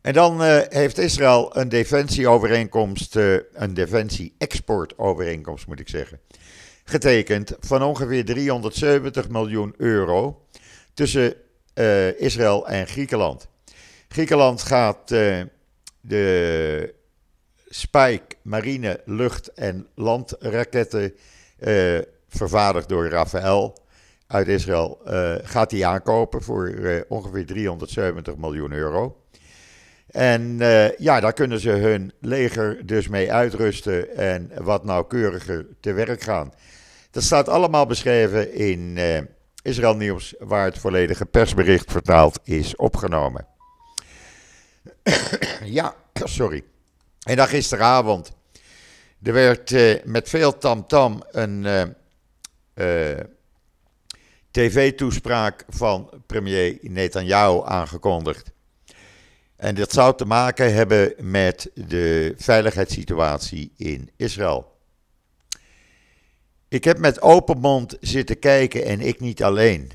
En 0.02 0.14
dan 0.14 0.42
uh, 0.42 0.60
heeft 0.70 0.98
Israël 0.98 1.58
een 1.58 1.70
defensieovereenkomst, 1.70 3.16
uh, 3.16 3.38
een 3.54 3.74
defensie-exportovereenkomst 3.74 5.68
moet 5.68 5.80
ik 5.80 5.90
zeggen, 5.90 6.20
getekend 6.84 7.56
van 7.60 7.84
ongeveer 7.84 8.26
370 8.26 9.30
miljoen 9.30 9.74
euro 9.78 10.46
tussen 10.94 11.36
uh, 11.76 12.20
Israël 12.20 12.68
en 12.68 12.88
Griekenland. 12.88 13.48
Griekenland 14.08 14.62
gaat 14.62 15.08
de 16.02 16.94
Spike 17.70 18.36
marine, 18.42 19.02
lucht- 19.06 19.54
en 19.54 19.88
landraketten 19.96 21.14
vervaardigd 22.30 22.90
door 22.90 23.10
Rafael 23.10 23.85
uit 24.28 24.48
Israël, 24.48 25.02
gaat 25.44 25.70
die 25.70 25.86
aankopen 25.86 26.42
voor 26.42 27.06
ongeveer 27.08 27.46
370 27.46 28.36
miljoen 28.36 28.72
euro. 28.72 29.18
En 30.08 30.58
ja, 30.98 31.20
daar 31.20 31.34
kunnen 31.34 31.60
ze 31.60 31.70
hun 31.70 32.14
leger 32.20 32.86
dus 32.86 33.08
mee 33.08 33.34
uitrusten 33.34 34.16
en 34.16 34.52
wat 34.62 34.84
nauwkeuriger 34.84 35.68
te 35.80 35.94
werk 35.94 36.22
gaan. 36.22 36.54
Dat 37.12 37.24
staat 37.24 37.50
allemaal 37.50 37.86
beschreven 37.86 38.54
in 38.54 38.98
Israël 39.62 39.96
Nieuws, 39.96 40.36
waar 40.40 40.66
het 40.66 40.78
volledige 40.78 41.26
persbericht 41.26 41.92
vertaald 41.92 42.40
is 42.44 42.76
opgenomen. 42.76 43.48
ja, 45.64 45.96
sorry. 46.14 46.64
En 47.24 47.36
dan 47.36 47.48
gisteravond. 47.48 48.32
Er 49.24 49.34
werd 49.34 49.76
met 50.06 50.30
veel 50.30 50.58
tamtam 50.58 50.88
-tam 50.88 51.24
een 51.32 51.96
tv-toespraak 54.56 55.66
van 55.70 56.10
premier 56.26 56.78
Netanyahu 56.82 57.62
aangekondigd. 57.66 58.52
En 59.56 59.76
dat 59.76 59.92
zou 59.92 60.16
te 60.16 60.26
maken 60.26 60.74
hebben 60.74 61.14
met 61.18 61.72
de 61.74 62.34
veiligheidssituatie 62.38 63.72
in 63.78 64.10
Israël. 64.16 64.78
Ik 66.68 66.84
heb 66.84 66.98
met 66.98 67.22
open 67.22 67.60
mond 67.60 67.98
zitten 68.00 68.40
kijken 68.40 68.86
en 68.86 69.02
ik 69.02 69.20
niet 69.20 69.44
alleen. 69.44 69.92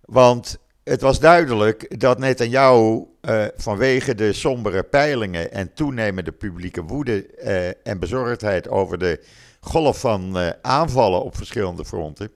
Want 0.00 0.58
het 0.84 1.00
was 1.00 1.20
duidelijk 1.20 2.00
dat 2.00 2.18
Netanyahu 2.18 3.04
uh, 3.22 3.44
vanwege 3.56 4.14
de 4.14 4.32
sombere 4.32 4.82
peilingen 4.82 5.52
en 5.52 5.74
toenemende 5.74 6.32
publieke 6.32 6.82
woede 6.82 7.26
uh, 7.38 7.68
en 7.68 7.98
bezorgdheid 7.98 8.68
over 8.68 8.98
de 8.98 9.24
golf 9.60 10.00
van 10.00 10.38
uh, 10.38 10.50
aanvallen 10.62 11.22
op 11.22 11.36
verschillende 11.36 11.84
fronten 11.84 12.30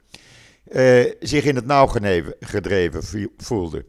zich 1.20 1.44
in 1.44 1.56
het 1.56 1.66
nauw 1.66 1.86
gedreven 2.40 3.02
voelde. 3.36 3.84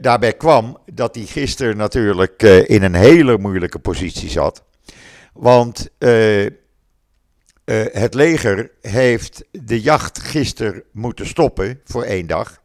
daarbij 0.00 0.32
kwam 0.32 0.78
dat 0.92 1.14
hij 1.14 1.24
gisteren 1.24 1.76
natuurlijk 1.76 2.42
in 2.42 2.82
een 2.82 2.94
hele 2.94 3.38
moeilijke 3.38 3.78
positie 3.78 4.28
zat. 4.28 4.64
Want 5.32 5.90
het 7.92 8.14
leger 8.14 8.70
heeft 8.80 9.44
de 9.50 9.80
jacht 9.80 10.18
gisteren 10.18 10.82
moeten 10.92 11.26
stoppen 11.26 11.80
voor 11.84 12.02
één 12.02 12.26
dag. 12.26 12.60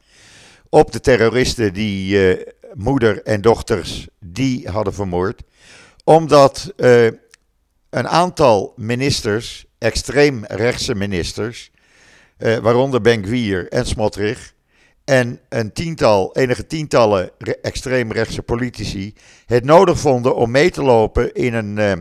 Op 0.70 0.92
de 0.92 1.00
terroristen 1.00 1.74
die 1.74 2.38
moeder 2.74 3.24
en 3.24 3.42
dochters 3.42 4.08
die 4.20 4.70
hadden 4.70 4.94
vermoord. 4.94 5.42
Omdat 6.04 6.74
een 7.90 8.08
aantal 8.08 8.74
ministers, 8.76 9.66
extreem 9.78 10.46
rechtse 10.46 10.96
ministers, 12.38 12.64
waaronder 12.64 13.02
Ben 13.02 13.24
Gwier 13.24 13.68
en 13.70 13.86
Smotrich, 13.86 14.54
en 15.04 15.40
een 15.50 15.74
tiental, 15.74 16.36
enige 16.36 16.68
tientallen 16.68 17.32
extreemrechtse 17.62 18.42
politici 18.42 19.14
het 19.46 19.64
nodig 19.64 20.00
vonden 20.00 20.36
om 20.36 20.52
mee 20.52 20.72
te 20.72 20.84
lopen 20.84 21.34
in 21.34 21.54
een 21.54 21.78
uh, 21.78 21.94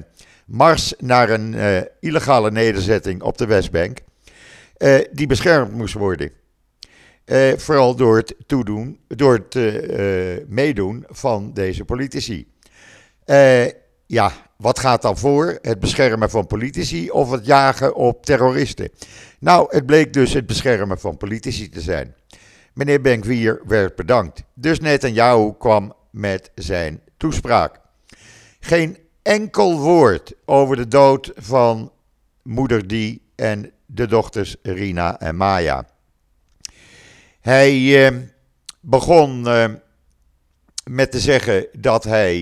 mars 0.46 0.94
naar 0.98 1.30
een 1.30 1.52
uh, 1.52 1.80
illegale 2.00 2.50
nederzetting 2.50 3.22
op 3.22 3.38
de 3.38 3.46
Westbank, 3.46 3.98
die 5.12 5.26
beschermd 5.26 5.72
moest 5.72 5.94
worden. 5.94 6.30
vooral 7.56 7.94
door 7.94 8.16
het, 8.16 8.34
toedoen, 8.46 8.98
door 9.08 9.32
het 9.48 10.48
meedoen 10.48 11.04
van 11.08 11.52
deze 11.52 11.84
politici. 11.84 12.46
ja, 14.06 14.32
wat 14.64 14.78
gaat 14.78 15.02
dan 15.02 15.18
voor? 15.18 15.58
Het 15.62 15.80
beschermen 15.80 16.30
van 16.30 16.46
politici 16.46 17.10
of 17.10 17.30
het 17.30 17.46
jagen 17.46 17.94
op 17.94 18.24
terroristen? 18.24 18.90
Nou, 19.38 19.66
het 19.70 19.86
bleek 19.86 20.12
dus 20.12 20.32
het 20.32 20.46
beschermen 20.46 21.00
van 21.00 21.16
politici 21.16 21.68
te 21.68 21.80
zijn. 21.80 22.14
Meneer 22.72 23.00
Benkwier 23.00 23.60
werd 23.66 23.96
bedankt. 23.96 24.42
Dus 24.54 24.80
Netanyahu 24.80 25.52
kwam 25.58 25.94
met 26.10 26.50
zijn 26.54 27.00
toespraak. 27.16 27.80
Geen 28.60 28.98
enkel 29.22 29.78
woord 29.78 30.34
over 30.44 30.76
de 30.76 30.88
dood 30.88 31.32
van 31.36 31.92
moeder 32.42 32.86
Die 32.86 33.22
en 33.34 33.72
de 33.86 34.06
dochters 34.06 34.56
Rina 34.62 35.20
en 35.20 35.36
Maya. 35.36 35.86
Hij 37.40 38.06
eh, 38.06 38.16
begon 38.80 39.48
eh, 39.48 39.70
met 40.90 41.10
te 41.10 41.20
zeggen 41.20 41.66
dat 41.72 42.04
hij 42.04 42.40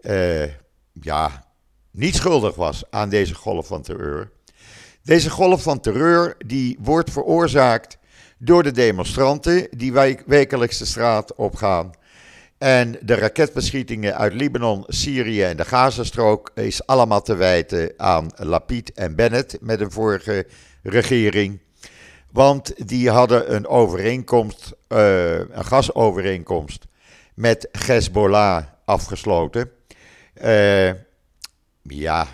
eh, 0.00 0.50
ja, 0.92 1.46
niet 1.90 2.14
schuldig 2.14 2.54
was 2.54 2.84
aan 2.90 3.08
deze 3.08 3.34
golf 3.34 3.66
van 3.66 3.82
terreur. 3.82 4.30
Deze 5.02 5.30
golf 5.30 5.62
van 5.62 5.80
terreur 5.80 6.34
die 6.46 6.78
wordt 6.80 7.10
veroorzaakt 7.10 7.98
door 8.38 8.62
de 8.62 8.70
demonstranten 8.70 9.68
die 9.70 9.92
wekelijks 10.26 10.78
de 10.78 10.84
straat 10.84 11.34
opgaan. 11.34 11.90
En 12.58 12.98
de 13.00 13.14
raketbeschietingen 13.14 14.16
uit 14.16 14.34
Libanon, 14.34 14.84
Syrië 14.86 15.42
en 15.42 15.56
de 15.56 15.64
Gazastrook 15.64 16.50
is 16.54 16.86
allemaal 16.86 17.22
te 17.22 17.34
wijten 17.34 17.92
aan 17.96 18.30
Lapid 18.36 18.92
en 18.92 19.16
Bennett 19.16 19.56
met 19.60 19.80
een 19.80 19.90
vorige 19.90 20.46
regering. 20.82 21.60
Want 22.30 22.88
die 22.88 23.10
hadden 23.10 23.54
een 23.54 23.66
overeenkomst, 23.66 24.72
uh, 24.88 25.38
een 25.38 25.64
gasovereenkomst 25.64 26.86
met 27.34 27.68
Hezbollah 27.86 28.64
afgesloten. 28.84 29.70
Uh, 30.34 30.90
ja, 31.82 32.26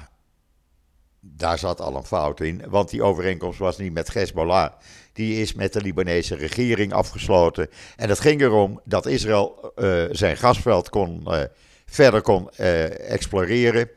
daar 1.21 1.59
zat 1.59 1.81
al 1.81 1.97
een 1.97 2.05
fout 2.05 2.41
in, 2.41 2.63
want 2.69 2.91
die 2.91 3.03
overeenkomst 3.03 3.59
was 3.59 3.79
niet 3.79 3.93
met 3.93 4.15
Hezbollah. 4.15 4.73
Die 5.13 5.41
is 5.41 5.55
met 5.55 5.73
de 5.73 5.81
Libanese 5.81 6.35
regering 6.35 6.93
afgesloten. 6.93 7.69
En 7.97 8.09
het 8.09 8.21
ging 8.21 8.41
erom 8.41 8.81
dat 8.85 9.07
Israël 9.07 9.73
uh, 9.77 10.05
zijn 10.11 10.37
gasveld 10.37 10.89
kon, 10.89 11.23
uh, 11.27 11.43
verder 11.87 12.23
kon 12.23 12.51
exploreren. 12.51 13.91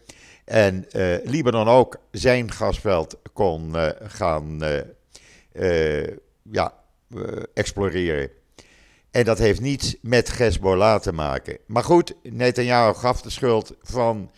En 0.45 0.85
Libanon 1.23 1.67
ook 1.67 1.97
zijn 2.11 2.51
gasveld 2.51 3.17
kon 3.33 3.75
gaan 4.01 4.59
ja, 6.51 6.73
exploreren. 7.53 8.29
En 9.11 9.23
dat 9.23 9.37
heeft 9.37 9.61
niets 9.61 9.95
met 10.01 10.37
Hezbollah 10.37 11.01
te 11.01 11.13
maken. 11.13 11.57
Maar 11.65 11.83
goed, 11.83 12.13
Netanyahu 12.23 12.93
gaf 12.93 13.21
de 13.21 13.29
schuld 13.29 13.75
van 13.81 14.31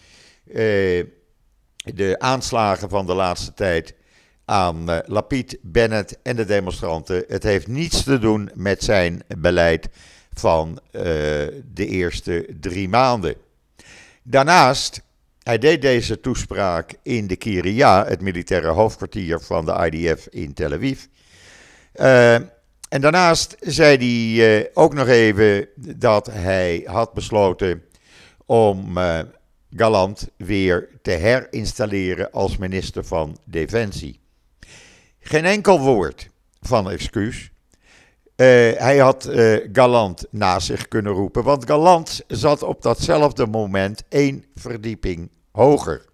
de 1.84 2.15
aanslagen 2.20 2.89
van 2.89 3.06
de 3.06 3.13
laatste 3.13 3.53
tijd 3.53 3.94
aan 4.46 4.89
uh, 4.89 4.98
Lapid, 5.06 5.58
Bennett 5.62 6.18
en 6.22 6.36
de 6.36 6.46
demonstranten. 6.46 7.24
Het 7.27 7.44
heeft 7.44 7.68
niets 7.68 8.03
te 8.03 8.20
doen 8.20 8.50
met 8.53 8.84
zijn 8.84 9.24
beleid 9.38 9.89
van 10.34 10.80
uh, 10.92 11.01
de 11.74 11.86
eerste 11.88 12.48
drie 12.60 12.89
maanden. 12.89 13.36
Daarnaast, 14.24 15.01
hij 15.44 15.57
deed 15.57 15.81
deze 15.81 16.20
toespraak 16.20 16.94
in 17.03 17.27
de 17.27 17.36
Kiria, 17.36 18.05
het 18.05 18.22
militaire 18.22 18.68
hoofdkwartier 18.68 19.40
van 19.40 19.66
de 19.66 19.90
IDF 19.92 20.27
in 20.27 20.53
Tel 20.53 20.74
Aviv. 20.74 21.05
En 22.94 23.01
daarnaast 23.01 23.56
zei 23.60 23.98
hij 23.98 24.70
ook 24.74 24.94
nog 24.94 25.08
even 25.08 25.68
dat 25.75 26.25
hij 26.25 26.84
had 26.86 27.14
besloten 27.14 27.84
om 28.46 28.98
Galant 29.75 30.27
weer 30.38 30.90
te 31.01 31.12
herinstalleren 31.12 32.32
als 32.32 32.58
minister 32.58 33.06
van 33.06 33.38
Defensie. 33.46 34.20
Geen 35.20 35.46
enkel 35.46 35.79
woord 35.79 36.29
van 36.62 36.90
excuus. 36.90 37.51
Uh, 38.36 38.48
hij 38.77 38.98
had 38.98 39.29
Galant 39.72 40.25
na 40.29 40.60
zich 40.60 40.88
kunnen 40.88 41.14
roepen, 41.14 41.44
want 41.44 41.66
Galant 41.66 42.24
zat 42.27 42.64
op 42.64 42.82
datzelfde 42.82 43.46
moment 43.46 44.03
één 44.10 44.46
verdieping 44.56 45.32
hoger. 45.51 46.06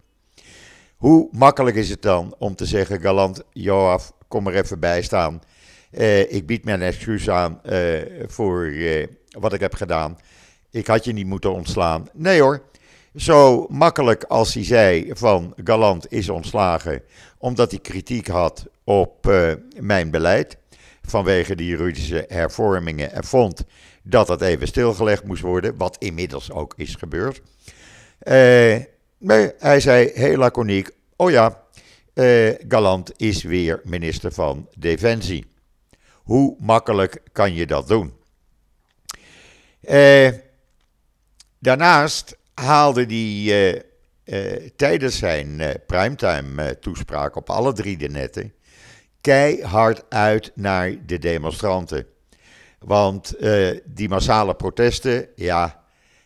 Hoe 0.96 1.30
makkelijk 1.32 1.76
is 1.76 1.89
het 1.89 2.02
dan 2.02 2.36
om 2.38 2.56
te 2.56 2.65
zeggen: 2.65 3.02
Galant, 3.02 3.44
Joaf, 3.52 4.13
kom 4.28 4.48
er 4.48 4.56
even 4.56 4.80
bij 4.80 5.02
staan. 5.02 5.42
Uh, 5.91 6.34
ik 6.34 6.45
bied 6.45 6.65
mijn 6.65 6.82
excuus 6.82 7.30
aan 7.30 7.62
voor 8.28 8.73
wat 9.39 9.54
ik 9.54 9.60
heb 9.60 9.73
gedaan. 9.73 10.17
Ik 10.71 10.88
had 10.88 11.06
je 11.06 11.13
niet 11.13 11.25
moeten 11.25 11.54
ontslaan. 11.54 12.08
Nee 12.13 12.41
hoor, 12.41 12.62
zo 13.15 13.65
makkelijk 13.69 14.23
als 14.23 14.54
hij 14.54 14.63
zei 14.63 15.12
van 15.13 15.54
Galant 15.63 16.12
is 16.12 16.30
ontslagen 16.30 17.02
omdat 17.38 17.71
hij 17.71 17.80
kritiek 17.80 18.28
had 18.28 18.65
op 18.84 19.32
mijn 19.80 20.12
beleid 20.12 20.58
vanwege 21.02 21.56
die 21.56 21.67
juridische 21.67 22.25
hervormingen 22.28 23.12
en 23.12 23.23
vond 23.23 23.63
dat 24.04 24.28
dat 24.28 24.41
even 24.41 24.67
stilgelegd 24.67 25.23
moest 25.23 25.41
worden, 25.41 25.78
wat 25.78 25.95
inmiddels 25.99 26.52
ook 26.52 26.73
is 26.78 26.95
gebeurd. 26.95 27.41
Nee, 29.17 29.52
hij 29.60 29.80
zei 29.80 30.12
heel 30.13 30.38
laconiek, 30.38 30.89
oh 31.15 31.32
ja, 31.32 31.63
Galant 32.67 33.12
is 33.17 33.43
weer 33.43 33.82
minister 33.84 34.32
van 34.32 34.67
Defensie. 34.78 35.45
Hoe 36.30 36.56
makkelijk 36.60 37.22
kan 37.32 37.54
je 37.54 37.65
dat 37.65 37.88
doen? 37.88 38.13
daarnaast 41.60 42.38
haalde 42.54 43.06
hij 43.06 43.84
tijdens 44.76 45.18
zijn 45.18 45.62
primetime 45.88 46.80
toespraak 46.80 47.36
op 47.36 47.50
alle 47.50 47.74
drie 47.74 47.98
de 47.98 48.10
netten 48.10 48.54
keihard 49.22 50.04
uit 50.10 50.52
naar 50.56 51.06
de 51.06 51.18
demonstranten. 51.20 52.06
Want 52.80 53.36
uh, 53.39 53.80
die 53.86 54.10
massale 54.10 54.56
protesten, 54.56 55.28
ja, 55.36 55.84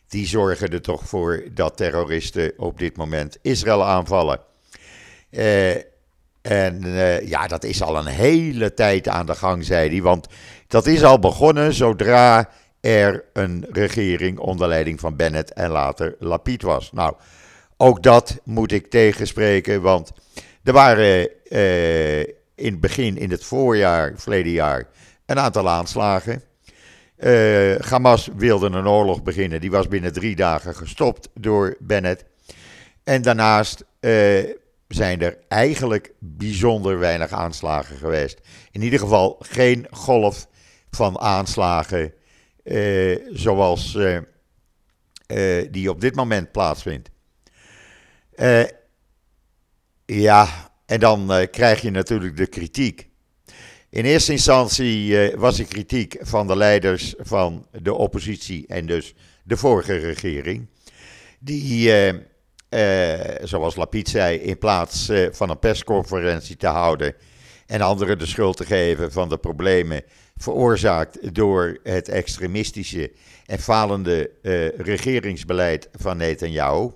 die 0.07 0.27
zorgen 0.27 0.69
er 0.69 0.81
toch 0.81 1.07
voor 1.07 1.43
dat 1.53 1.77
terroristen 1.77 2.53
op 2.57 2.79
dit 2.79 2.97
moment 2.97 3.37
Israël 3.41 3.83
aanvallen. 3.83 4.39
En 6.43 6.85
uh, 6.85 7.27
ja, 7.27 7.47
dat 7.47 7.63
is 7.63 7.81
al 7.81 7.97
een 7.97 8.05
hele 8.05 8.73
tijd 8.73 9.07
aan 9.07 9.25
de 9.25 9.35
gang, 9.35 9.65
zei 9.65 9.89
hij. 9.89 10.01
Want 10.01 10.27
dat 10.67 10.85
is 10.85 11.03
al 11.03 11.19
begonnen 11.19 11.73
zodra 11.73 12.49
er 12.81 13.23
een 13.33 13.65
regering 13.71 14.39
onder 14.39 14.67
leiding 14.67 14.99
van 14.99 15.15
Bennett 15.15 15.53
en 15.53 15.69
later 15.69 16.15
Lapid 16.19 16.61
was. 16.61 16.91
Nou, 16.91 17.13
ook 17.77 18.03
dat 18.03 18.39
moet 18.43 18.71
ik 18.71 18.87
tegenspreken, 18.87 19.81
want 19.81 20.11
er 20.63 20.73
waren 20.73 21.29
in 22.55 22.71
het 22.71 22.79
begin, 22.79 23.17
in 23.17 23.31
het 23.31 23.43
voorjaar, 23.43 24.13
verleden 24.15 24.51
jaar, 24.51 24.87
een 25.25 25.39
aantal 25.39 25.69
aanslagen. 25.69 26.43
Uh, 27.17 27.75
Hamas 27.79 28.29
wilde 28.35 28.65
een 28.65 28.87
oorlog 28.87 29.23
beginnen. 29.23 29.61
Die 29.61 29.71
was 29.71 29.87
binnen 29.87 30.13
drie 30.13 30.35
dagen 30.35 30.75
gestopt 30.75 31.29
door 31.33 31.75
Bennett. 31.79 32.25
En 33.03 33.21
daarnaast 33.21 33.85
zijn 34.93 35.21
er 35.21 35.37
eigenlijk 35.47 36.13
bijzonder 36.19 36.99
weinig 36.99 37.31
aanslagen 37.31 37.97
geweest. 37.97 38.39
In 38.71 38.81
ieder 38.81 38.99
geval 38.99 39.35
geen 39.39 39.87
golf 39.91 40.47
van 40.89 41.19
aanslagen 41.19 42.13
uh, 42.63 43.19
zoals 43.31 43.97
die 45.71 45.89
op 45.89 46.01
dit 46.01 46.15
moment 46.15 46.51
plaatsvindt. 46.51 47.09
ja, 50.05 50.71
en 50.85 50.99
dan 50.99 51.39
uh, 51.39 51.47
krijg 51.51 51.81
je 51.81 51.91
natuurlijk 51.91 52.37
de 52.37 52.47
kritiek. 52.47 53.09
In 53.89 54.05
eerste 54.05 54.31
instantie 54.31 55.31
was 55.35 55.59
er 55.59 55.65
kritiek 55.65 56.17
van 56.19 56.47
de 56.47 56.57
leiders 56.57 57.13
van 57.17 57.67
de 57.81 57.93
oppositie 57.93 58.67
en 58.67 58.85
dus 58.85 59.13
de 59.43 59.57
vorige 59.57 59.97
regering. 59.97 60.67
Die, 61.39 61.91
zoals 63.43 63.75
Lapid 63.75 64.09
zei, 64.09 64.37
in 64.37 64.57
plaats 64.57 65.11
van 65.31 65.49
een 65.49 65.59
persconferentie 65.59 66.57
te 66.57 66.67
houden 66.67 67.15
en 67.65 67.81
anderen 67.81 68.19
de 68.19 68.25
schuld 68.25 68.57
te 68.57 68.65
geven 68.65 69.11
van 69.11 69.29
de 69.29 69.37
problemen 69.37 70.01
veroorzaakt 70.37 71.35
door 71.35 71.79
het 71.83 72.09
extremistische 72.09 73.11
en 73.45 73.59
falende 73.59 74.31
regeringsbeleid 74.77 75.89
van 75.91 76.17
Netanyahu 76.17 76.91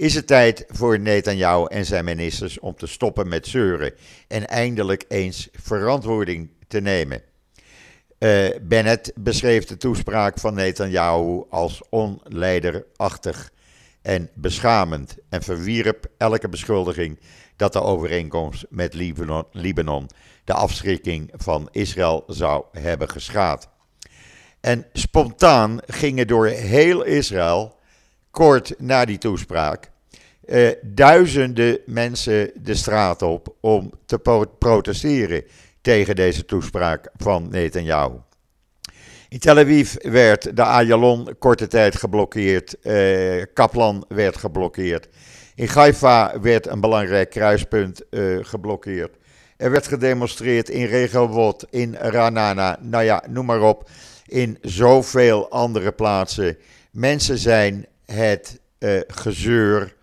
is 0.00 0.14
het 0.14 0.26
tijd 0.26 0.64
voor 0.68 1.00
Netanyahu 1.00 1.66
en 1.68 1.84
zijn 1.84 2.04
ministers 2.04 2.58
om 2.58 2.74
te 2.74 2.86
stoppen 2.86 3.28
met 3.28 3.46
zeuren 3.46 3.92
en 4.28 4.46
eindelijk 4.46 5.04
eens 5.08 5.48
verantwoording 5.52 6.50
te 6.68 6.80
nemen. 6.80 7.22
Bennett 8.62 9.12
beschreef 9.14 9.64
de 9.64 9.76
toespraak 9.76 10.38
van 10.38 10.54
Netanyahu 10.54 11.42
als 11.50 11.82
onleiderachtig 11.88 13.52
en 14.02 14.30
beschamend 14.34 15.16
en 15.28 15.42
verwierp 15.42 16.06
elke 16.18 16.48
beschuldiging 16.48 17.18
dat 17.56 17.72
de 17.72 17.82
overeenkomst 17.82 18.66
met 18.68 18.94
Libanon, 19.52 20.08
de 20.44 20.52
afschrikking 20.52 21.30
van 21.36 21.68
Israël 21.70 22.24
zou 22.26 22.64
hebben 22.72 23.10
geschaad. 23.10 23.68
En 24.60 24.86
spontaan 24.92 25.78
gingen 25.86 26.26
door 26.26 26.46
heel 26.46 27.02
Israël, 27.02 27.76
kort 28.30 28.74
na 28.78 29.04
die 29.04 29.18
toespraak, 29.18 29.90
eh, 30.44 30.70
duizenden 30.82 31.78
mensen 31.86 32.50
de 32.54 32.74
straat 32.74 33.22
op 33.22 33.54
om 33.60 33.92
te 34.06 34.46
protesteren 34.58 35.44
tegen 35.80 36.16
deze 36.16 36.44
toespraak 36.44 37.10
van 37.16 37.48
Netanyahu. 37.50 38.12
In 39.30 39.38
Tel 39.38 39.58
Aviv 39.58 39.94
werd 40.02 40.56
de 40.56 40.62
Ayalon 40.62 41.36
korte 41.38 41.66
tijd 41.66 41.96
geblokkeerd, 41.96 42.78
eh, 42.80 43.42
Kaplan 43.54 44.04
werd 44.08 44.36
geblokkeerd. 44.36 45.08
In 45.54 45.68
Haifa 45.68 46.40
werd 46.40 46.66
een 46.66 46.80
belangrijk 46.80 47.30
kruispunt 47.30 48.08
eh, 48.08 48.38
geblokkeerd. 48.40 49.16
Er 49.56 49.70
werd 49.70 49.86
gedemonstreerd 49.86 50.68
in 50.68 50.84
Rehovot, 50.84 51.66
in 51.70 51.94
Ranana, 51.94 52.78
nou 52.80 53.04
ja, 53.04 53.24
noem 53.28 53.46
maar 53.46 53.60
op. 53.60 53.88
In 54.26 54.58
zoveel 54.62 55.50
andere 55.50 55.92
plaatsen. 55.92 56.58
Mensen 56.90 57.38
zijn 57.38 57.86
het 58.06 58.60
uh, 58.78 59.00
gezeur, 59.06 59.94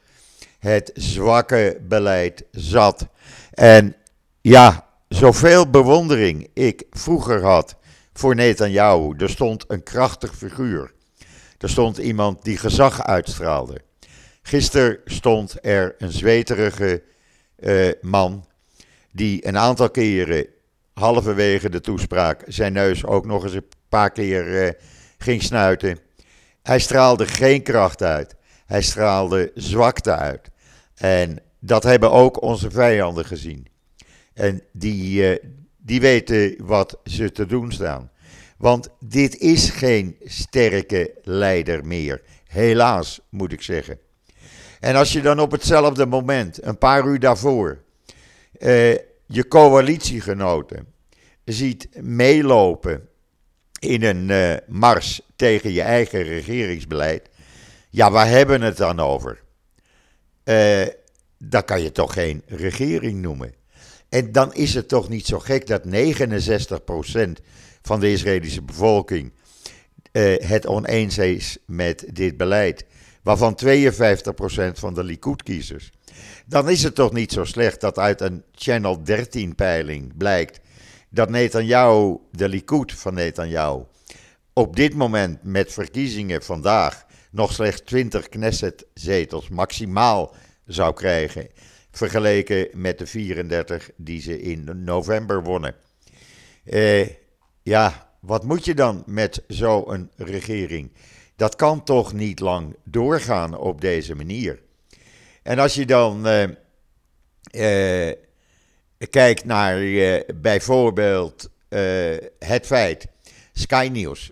het 0.59 0.91
zwakke 0.93 1.77
beleid 1.87 2.43
zat. 2.51 3.07
En 3.53 3.95
ja, 4.41 4.87
zoveel 5.07 5.69
bewondering 5.69 6.49
ik 6.53 6.83
vroeger 6.89 7.43
had 7.43 7.75
voor 8.17 8.35
Netanyahu. 8.35 9.13
Er 9.17 9.29
stond 9.29 9.65
een 9.67 9.83
krachtig 9.83 10.35
figuur. 10.35 10.93
Er 11.57 11.69
stond 11.69 11.97
iemand 11.97 12.43
die 12.43 12.57
gezag 12.57 13.03
uitstraalde. 13.03 13.81
Gisteren 14.41 14.99
stond 15.05 15.57
er 15.61 15.95
een 15.97 16.11
zweterige 16.11 17.03
uh, 17.59 17.91
man 18.01 18.45
die 19.11 19.47
een 19.47 19.57
aantal 19.57 19.89
keren 19.89 20.47
halverwege 20.93 21.69
de 21.69 21.81
toespraak 21.81 22.43
zijn 22.47 22.73
neus 22.73 23.05
ook 23.05 23.25
nog 23.25 23.43
eens 23.43 23.53
een 23.53 23.69
paar 23.89 24.11
keer 24.11 24.65
uh, 24.65 24.69
ging 25.17 25.43
snuiten. 25.43 25.99
Hij 26.63 26.79
straalde 26.79 27.27
geen 27.27 27.63
kracht 27.63 28.03
uit. 28.03 28.35
Hij 28.65 28.81
straalde 28.81 29.51
zwakte 29.55 30.15
uit. 30.15 30.49
En 30.95 31.39
dat 31.59 31.83
hebben 31.83 32.11
ook 32.11 32.41
onze 32.41 32.71
vijanden 32.71 33.25
gezien. 33.25 33.67
En 34.33 34.61
die, 34.71 35.21
uh, 35.21 35.49
die 35.87 36.01
weten 36.01 36.55
wat 36.65 36.99
ze 37.03 37.31
te 37.31 37.45
doen 37.45 37.71
staan. 37.71 38.11
Want 38.57 38.89
dit 38.99 39.37
is 39.37 39.69
geen 39.69 40.17
sterke 40.23 41.13
leider 41.23 41.85
meer. 41.85 42.21
Helaas, 42.47 43.19
moet 43.29 43.51
ik 43.51 43.61
zeggen. 43.61 43.99
En 44.79 44.95
als 44.95 45.13
je 45.13 45.21
dan 45.21 45.39
op 45.39 45.51
hetzelfde 45.51 46.05
moment, 46.05 46.63
een 46.63 46.77
paar 46.77 47.05
uur 47.05 47.19
daarvoor, 47.19 47.77
uh, 48.59 48.93
je 49.25 49.47
coalitiegenoten 49.47 50.93
ziet 51.45 51.89
meelopen 52.01 53.09
in 53.79 54.03
een 54.03 54.29
uh, 54.29 54.53
mars 54.67 55.21
tegen 55.35 55.71
je 55.71 55.81
eigen 55.81 56.23
regeringsbeleid, 56.23 57.29
ja, 57.89 58.11
waar 58.11 58.27
hebben 58.27 58.59
we 58.59 58.65
het 58.65 58.77
dan 58.77 58.99
over? 58.99 59.41
Uh, 60.43 60.87
dat 61.37 61.65
kan 61.65 61.81
je 61.81 61.91
toch 61.91 62.13
geen 62.13 62.41
regering 62.45 63.21
noemen. 63.21 63.53
En 64.09 64.31
dan 64.31 64.53
is 64.53 64.73
het 64.73 64.87
toch 64.87 65.09
niet 65.09 65.25
zo 65.25 65.39
gek 65.39 65.67
dat 65.67 65.83
69% 65.85 65.89
van 67.81 67.99
de 67.99 68.11
Israëlische 68.11 68.61
bevolking 68.61 69.31
uh, 70.11 70.37
het 70.37 70.67
oneens 70.67 71.17
is 71.17 71.57
met 71.65 72.05
dit 72.13 72.37
beleid 72.37 72.85
waarvan 73.23 73.57
52% 73.65 73.69
van 74.73 74.93
de 74.93 75.03
Likud-kiezers. 75.03 75.91
Dan 76.45 76.69
is 76.69 76.83
het 76.83 76.95
toch 76.95 77.13
niet 77.13 77.31
zo 77.31 77.43
slecht 77.43 77.81
dat 77.81 77.97
uit 77.97 78.21
een 78.21 78.43
Channel 78.51 79.01
13-peiling 79.11 80.17
blijkt 80.17 80.59
dat 81.09 81.29
Netanyahu, 81.29 82.17
de 82.31 82.49
Likud 82.49 82.93
van 82.93 83.13
Netanyahu, 83.13 83.81
op 84.53 84.75
dit 84.75 84.93
moment 84.93 85.43
met 85.43 85.73
verkiezingen 85.73 86.43
vandaag 86.43 87.05
nog 87.31 87.53
slechts 87.53 87.81
20 87.81 88.29
Knesset-zetels 88.29 89.49
maximaal 89.49 90.35
zou 90.65 90.93
krijgen, 90.93 91.47
vergeleken 91.97 92.67
met 92.73 92.97
de 92.97 93.07
34 93.07 93.89
die 93.95 94.21
ze 94.21 94.41
in 94.41 94.83
november 94.83 95.43
wonnen. 95.43 95.75
Eh, 96.63 97.07
ja, 97.63 98.09
wat 98.19 98.43
moet 98.43 98.65
je 98.65 98.73
dan 98.73 99.03
met 99.05 99.43
zo'n 99.47 100.09
regering? 100.15 100.91
Dat 101.35 101.55
kan 101.55 101.83
toch 101.83 102.13
niet 102.13 102.39
lang 102.39 102.75
doorgaan 102.83 103.57
op 103.57 103.81
deze 103.81 104.15
manier. 104.15 104.59
En 105.43 105.59
als 105.59 105.73
je 105.73 105.85
dan 105.85 106.27
uh, 106.27 106.43
uh, 107.51 108.13
kijkt 109.09 109.45
naar 109.45 109.79
bijvoorbeeld 110.35 111.49
het 112.39 112.65
feit, 112.65 113.07
Sky 113.53 113.89
News 113.91 114.31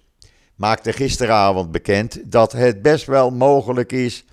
maakte 0.55 0.93
gisteravond 0.93 1.71
bekend 1.71 2.31
dat 2.31 2.51
het 2.51 2.81
best 2.81 3.05
wel 3.05 3.31
mogelijk 3.31 3.91
is 3.91 4.23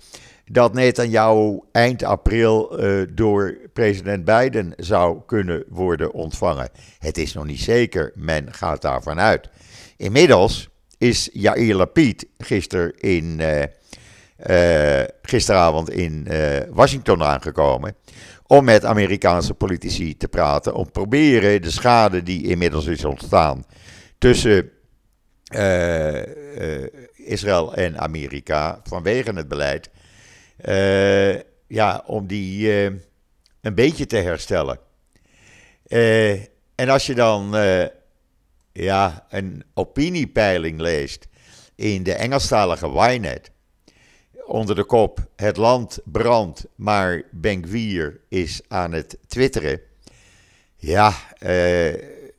dat 0.45 0.73
Netanyahu 0.73 1.59
eind 1.71 2.03
april 2.03 2.77
door 3.13 3.57
president 3.73 4.25
Biden 4.25 4.73
zou 4.77 5.21
kunnen 5.25 5.63
worden 5.67 6.13
ontvangen. 6.13 6.69
Het 6.99 7.17
is 7.17 7.33
nog 7.33 7.45
niet 7.45 7.61
zeker, 7.61 8.11
men 8.15 8.53
gaat 8.53 8.81
daarvan 8.81 9.19
uit. 9.19 9.49
Inmiddels 9.97 10.69
is 10.97 11.29
Yair 11.33 11.75
Lapid 11.75 12.25
gisteren 12.37 12.97
in, 12.97 13.39
uh, 13.39 13.61
uh, 14.47 15.07
gisteravond 15.21 15.89
in 15.89 16.27
Washington 16.69 17.23
aangekomen. 17.23 17.95
Om 18.47 18.63
met 18.63 18.85
Amerikaanse 18.85 19.53
politici 19.53 20.17
te 20.17 20.27
praten. 20.27 20.75
Om 20.75 20.91
proberen 20.91 21.61
de 21.61 21.71
schade 21.71 22.23
die 22.23 22.47
inmiddels 22.47 22.85
is 22.85 23.05
ontstaan 23.05 23.65
tussen 24.17 24.69
Israël 27.13 27.73
en 27.75 27.99
Amerika 27.99 28.79
vanwege 28.83 29.31
het 29.33 29.47
beleid. 29.47 29.89
Ja, 31.67 32.03
om 32.05 32.27
die 32.27 32.71
een 33.61 33.75
beetje 33.75 34.05
te 34.05 34.17
herstellen. 34.17 34.79
en 36.75 36.89
als 36.89 37.05
je 37.05 37.15
dan 37.15 37.55
ja, 38.71 39.25
een 39.29 39.63
opiniepeiling 39.73 40.79
leest 40.79 41.27
in 41.75 42.03
de 42.03 42.13
Engelstalige 42.13 42.87
Ynet 42.87 43.51
onder 44.45 44.75
de 44.75 44.83
kop 44.83 45.27
het 45.35 45.57
land 45.57 45.99
brandt, 46.03 46.65
maar 46.75 47.23
Benkwier 47.31 48.19
is 48.29 48.61
aan 48.67 48.91
het 48.91 49.17
twitteren. 49.27 49.81
Ja, 50.75 51.13
eh, 51.37 51.93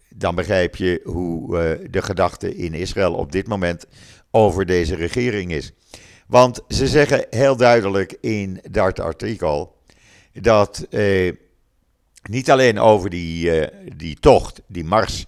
dan 0.09 0.35
begrijp 0.35 0.77
je 0.77 1.01
hoe 1.05 1.59
eh, 1.59 1.89
de 1.91 2.03
gedachte 2.03 2.57
in 2.57 2.75
Israël 2.75 3.15
op 3.15 3.33
dit 3.33 3.47
moment 3.47 3.87
over 4.31 4.67
deze 4.67 4.95
regering 4.95 5.53
is. 5.53 5.73
Want 6.27 6.61
ze 6.69 6.89
zeggen 6.89 7.27
heel 7.31 7.57
duidelijk 7.57 8.17
in 8.21 8.61
dat 8.71 9.01
artikel 9.01 9.77
dat 10.33 10.87
eh, 10.91 11.33
niet 12.23 12.51
alleen 12.51 12.79
over 12.79 13.11
die, 13.11 13.61
uh, 13.61 13.67
die 13.97 14.17
tocht, 14.21 14.63
die 14.67 14.85
mars 14.85 15.27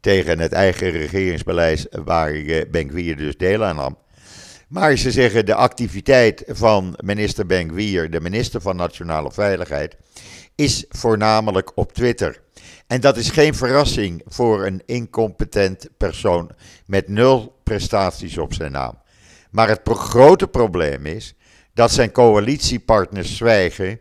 tegen 0.00 0.38
het 0.38 0.52
eigen 0.52 0.90
regeringsbeleid 0.90 1.86
waar 1.90 2.32
Benkwier 2.70 3.16
dus 3.16 3.36
deel 3.36 3.64
aan 3.64 3.76
nam. 3.76 3.98
Maar 4.68 4.96
ze 4.96 5.10
zeggen 5.10 5.46
de 5.46 5.54
activiteit 5.54 6.44
van 6.46 6.98
minister 7.04 7.46
Benkwier, 7.46 8.10
de 8.10 8.20
minister 8.20 8.60
van 8.60 8.76
Nationale 8.76 9.32
Veiligheid, 9.32 9.96
is 10.54 10.84
voornamelijk 10.88 11.72
op 11.74 11.92
Twitter. 11.92 12.42
En 12.86 13.00
dat 13.00 13.16
is 13.16 13.30
geen 13.30 13.54
verrassing 13.54 14.22
voor 14.26 14.66
een 14.66 14.82
incompetent 14.86 15.88
persoon 15.96 16.50
met 16.86 17.08
nul 17.08 17.60
prestaties 17.62 18.38
op 18.38 18.54
zijn 18.54 18.72
naam. 18.72 19.02
Maar 19.54 19.68
het 19.68 19.80
grote 19.84 20.48
probleem 20.48 21.06
is 21.06 21.34
dat 21.74 21.90
zijn 21.90 22.12
coalitiepartners 22.12 23.36
zwijgen, 23.36 24.00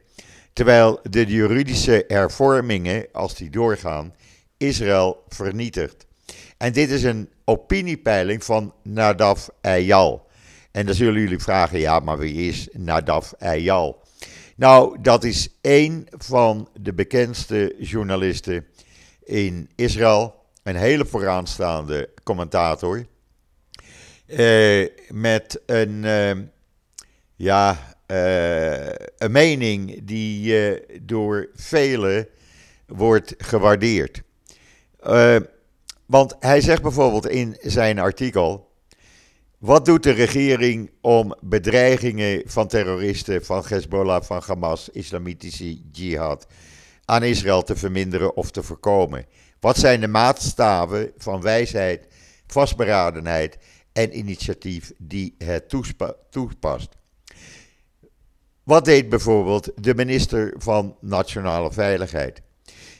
terwijl 0.53 0.99
de 1.09 1.25
juridische 1.25 2.03
hervormingen, 2.07 3.07
als 3.11 3.35
die 3.35 3.49
doorgaan, 3.49 4.13
Israël 4.57 5.23
vernietigt. 5.27 6.05
En 6.57 6.73
dit 6.73 6.89
is 6.89 7.03
een 7.03 7.29
opiniepeiling 7.45 8.43
van 8.43 8.73
Nadav 8.83 9.47
Eyal. 9.61 10.27
En 10.71 10.85
dan 10.85 10.95
zullen 10.95 11.21
jullie 11.21 11.39
vragen, 11.39 11.79
ja, 11.79 11.99
maar 11.99 12.17
wie 12.17 12.47
is 12.47 12.67
Nadav 12.71 13.31
Eyal? 13.31 14.01
Nou, 14.55 14.97
dat 15.01 15.23
is 15.23 15.49
één 15.61 16.05
van 16.17 16.69
de 16.81 16.93
bekendste 16.93 17.75
journalisten 17.77 18.65
in 19.23 19.69
Israël. 19.75 20.35
Een 20.63 20.75
hele 20.75 21.05
vooraanstaande 21.05 22.09
commentator. 22.23 23.05
Uh, 24.27 24.87
met 25.09 25.61
een, 25.65 26.03
uh, 26.03 26.31
ja, 27.35 27.95
uh, 28.07 28.87
een 29.17 29.31
mening 29.31 30.01
die 30.03 30.55
door 31.01 31.49
velen 31.53 32.27
wordt 32.87 33.33
gewaardeerd. 33.37 34.21
Want 36.05 36.35
hij 36.39 36.61
zegt 36.61 36.81
bijvoorbeeld 36.81 37.27
in 37.27 37.57
zijn 37.61 37.99
artikel. 37.99 38.71
Wat 39.57 39.85
doet 39.85 40.03
de 40.03 40.11
regering 40.11 40.91
om 41.01 41.35
bedreigingen 41.41 42.41
van 42.45 42.67
terroristen 42.67 43.45
van 43.45 43.63
Hezbollah, 43.67 44.23
van 44.23 44.41
Hamas, 44.45 44.89
islamitische 44.89 45.81
jihad 45.91 46.47
aan 47.05 47.23
Israël 47.23 47.63
te 47.63 47.75
verminderen 47.75 48.35
of 48.35 48.51
te 48.51 48.63
voorkomen? 48.63 49.25
Wat 49.59 49.77
zijn 49.77 49.99
de 49.99 50.07
maatstaven 50.07 51.11
van 51.17 51.41
wijsheid, 51.41 52.07
vastberadenheid 52.47 53.57
en 53.93 54.17
initiatief 54.17 54.91
die 54.97 55.35
het 55.37 55.73
toepast? 56.29 56.89
Wat 58.63 58.85
deed 58.85 59.09
bijvoorbeeld 59.09 59.71
de 59.75 59.95
minister 59.95 60.53
van 60.57 60.97
Nationale 60.99 61.71
Veiligheid? 61.71 62.41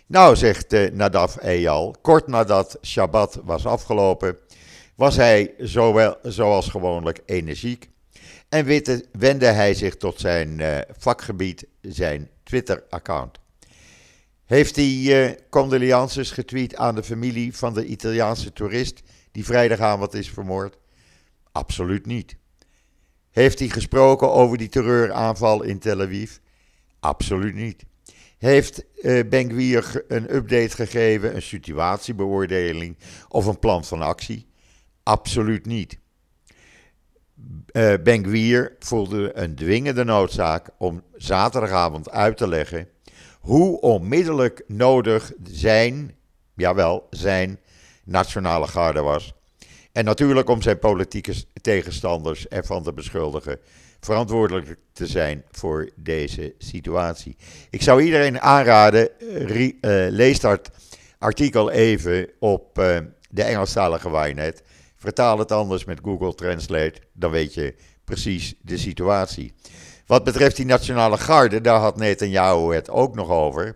Nou, 0.08 0.36
zegt 0.36 0.74
uh, 0.74 0.92
Nadav 0.92 1.36
Eyal, 1.36 1.96
kort 2.02 2.28
nadat 2.28 2.78
Shabbat 2.82 3.40
was 3.44 3.66
afgelopen, 3.66 4.38
was 4.96 5.16
hij 5.16 5.54
zowel, 5.58 6.18
zoals 6.22 6.70
gewoonlijk 6.70 7.22
energiek 7.26 7.90
en 8.50 8.66
wendde 9.12 9.46
hij 9.46 9.74
zich 9.74 9.98
tot 9.98 10.20
zijn 10.20 10.60
uh, 10.60 10.78
vakgebied, 10.98 11.66
zijn 11.82 12.30
Twitter-account. 12.44 13.40
Heeft 14.46 14.76
hij 14.76 14.94
uh, 14.94 15.32
condolences 15.50 16.32
getweet 16.32 16.76
aan 16.76 16.96
de 16.96 17.04
familie 17.04 17.58
van 17.58 17.74
de 17.74 17.86
Italiaanse 17.86 18.54
toerist 18.54 19.02
die 19.32 19.46
vrijdagavond 19.46 20.14
is 20.14 20.30
vermoord? 20.30 20.78
Absoluut 21.54 22.06
niet. 22.06 22.38
Heeft 23.30 23.60
hij 23.60 23.68
gesproken 23.68 24.32
over 24.32 24.58
die 24.58 24.70
terreuraanval 24.70 25.64
in 25.64 25.80
Tel 25.80 26.02
Aviv? 26.02 26.38
Absoluut 27.00 27.56
niet. 27.56 27.86
Heeft 28.38 28.86
uh, 29.02 29.30
Ben 29.30 29.56
een 30.08 30.36
update 30.36 30.76
gegeven, 30.76 31.36
een 31.36 31.42
situatiebeoordeling 31.42 32.98
of 33.28 33.46
een 33.46 33.60
plan 33.60 33.86
van 33.86 34.02
actie? 34.02 34.48
Absoluut 35.04 35.66
niet. 35.66 35.98
Uh, 37.72 37.94
ben 38.04 38.30
voelde 38.80 39.36
een 39.36 39.56
dwingende 39.56 40.04
noodzaak 40.04 40.70
om 40.78 41.04
zaterdagavond 41.16 42.10
uit 42.10 42.38
te 42.38 42.48
leggen 42.48 42.88
hoe 43.40 43.80
onmiddellijk 43.80 44.64
nodig 44.68 45.32
zijn, 45.44 46.16
jawel, 46.56 47.08
zijn 47.10 47.60
nationale 48.04 48.68
garde 48.68 49.02
was. 49.02 49.34
En 49.94 50.06
natuurlijk 50.06 50.50
om 50.50 50.62
zijn 50.62 50.80
politieke 50.80 51.34
tegenstanders 51.62 52.48
ervan 52.48 52.84
te 52.84 52.94
beschuldigen 52.94 53.60
verantwoordelijk 54.00 54.76
te 54.94 55.08
zijn 55.08 55.44
voor 55.52 55.90
deze 55.96 56.56
situatie. 56.58 57.36
Ik 57.70 57.82
zou 57.82 58.02
iedereen 58.02 58.42
aanraden, 58.42 59.10
uh, 59.22 59.70
lees 60.10 60.40
dat 60.40 60.72
artikel 61.18 61.72
even 61.72 62.30
op 62.40 62.80
uh, 62.80 62.98
de 63.30 63.44
Engelstalige 63.44 64.12
Wynet. 64.12 64.64
Vertaal 64.96 65.40
het 65.40 65.52
anders 65.52 65.86
met 65.86 66.00
Google 66.04 66.36
Translate, 66.36 66.94
dan 67.14 67.32
weet 67.32 67.54
je 67.54 67.76
precies 68.04 68.54
de 68.62 68.78
situatie. 68.78 69.54
Wat 70.06 70.24
betreft 70.24 70.56
die 70.56 70.66
Nationale 70.66 71.18
Garde, 71.18 71.62
daar 71.62 71.80
had 71.80 71.98
Netanyahu 71.98 72.74
het 72.74 72.90
ook 72.90 73.16
nog 73.16 73.30
over. 73.30 73.76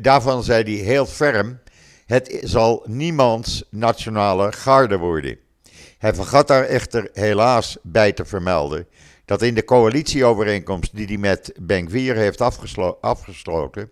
Daarvan 0.00 0.42
zei 0.42 0.62
hij 0.62 0.84
heel 0.84 1.06
ferm: 1.06 1.60
het 2.12 2.38
zal 2.42 2.84
niemands 2.86 3.64
Nationale 3.70 4.52
Garde 4.52 4.98
worden. 4.98 5.38
Hij 5.98 6.14
vergat 6.14 6.48
daar 6.48 6.64
echter 6.64 7.10
helaas 7.12 7.78
bij 7.82 8.12
te 8.12 8.24
vermelden 8.24 8.86
dat 9.24 9.42
in 9.42 9.54
de 9.54 9.64
coalitieovereenkomst 9.64 10.96
die 10.96 11.06
hij 11.06 11.16
met 11.16 11.52
Benkwier 11.60 12.16
heeft 12.16 12.40
afgeslo 12.40 12.98
afgesloten, 13.00 13.90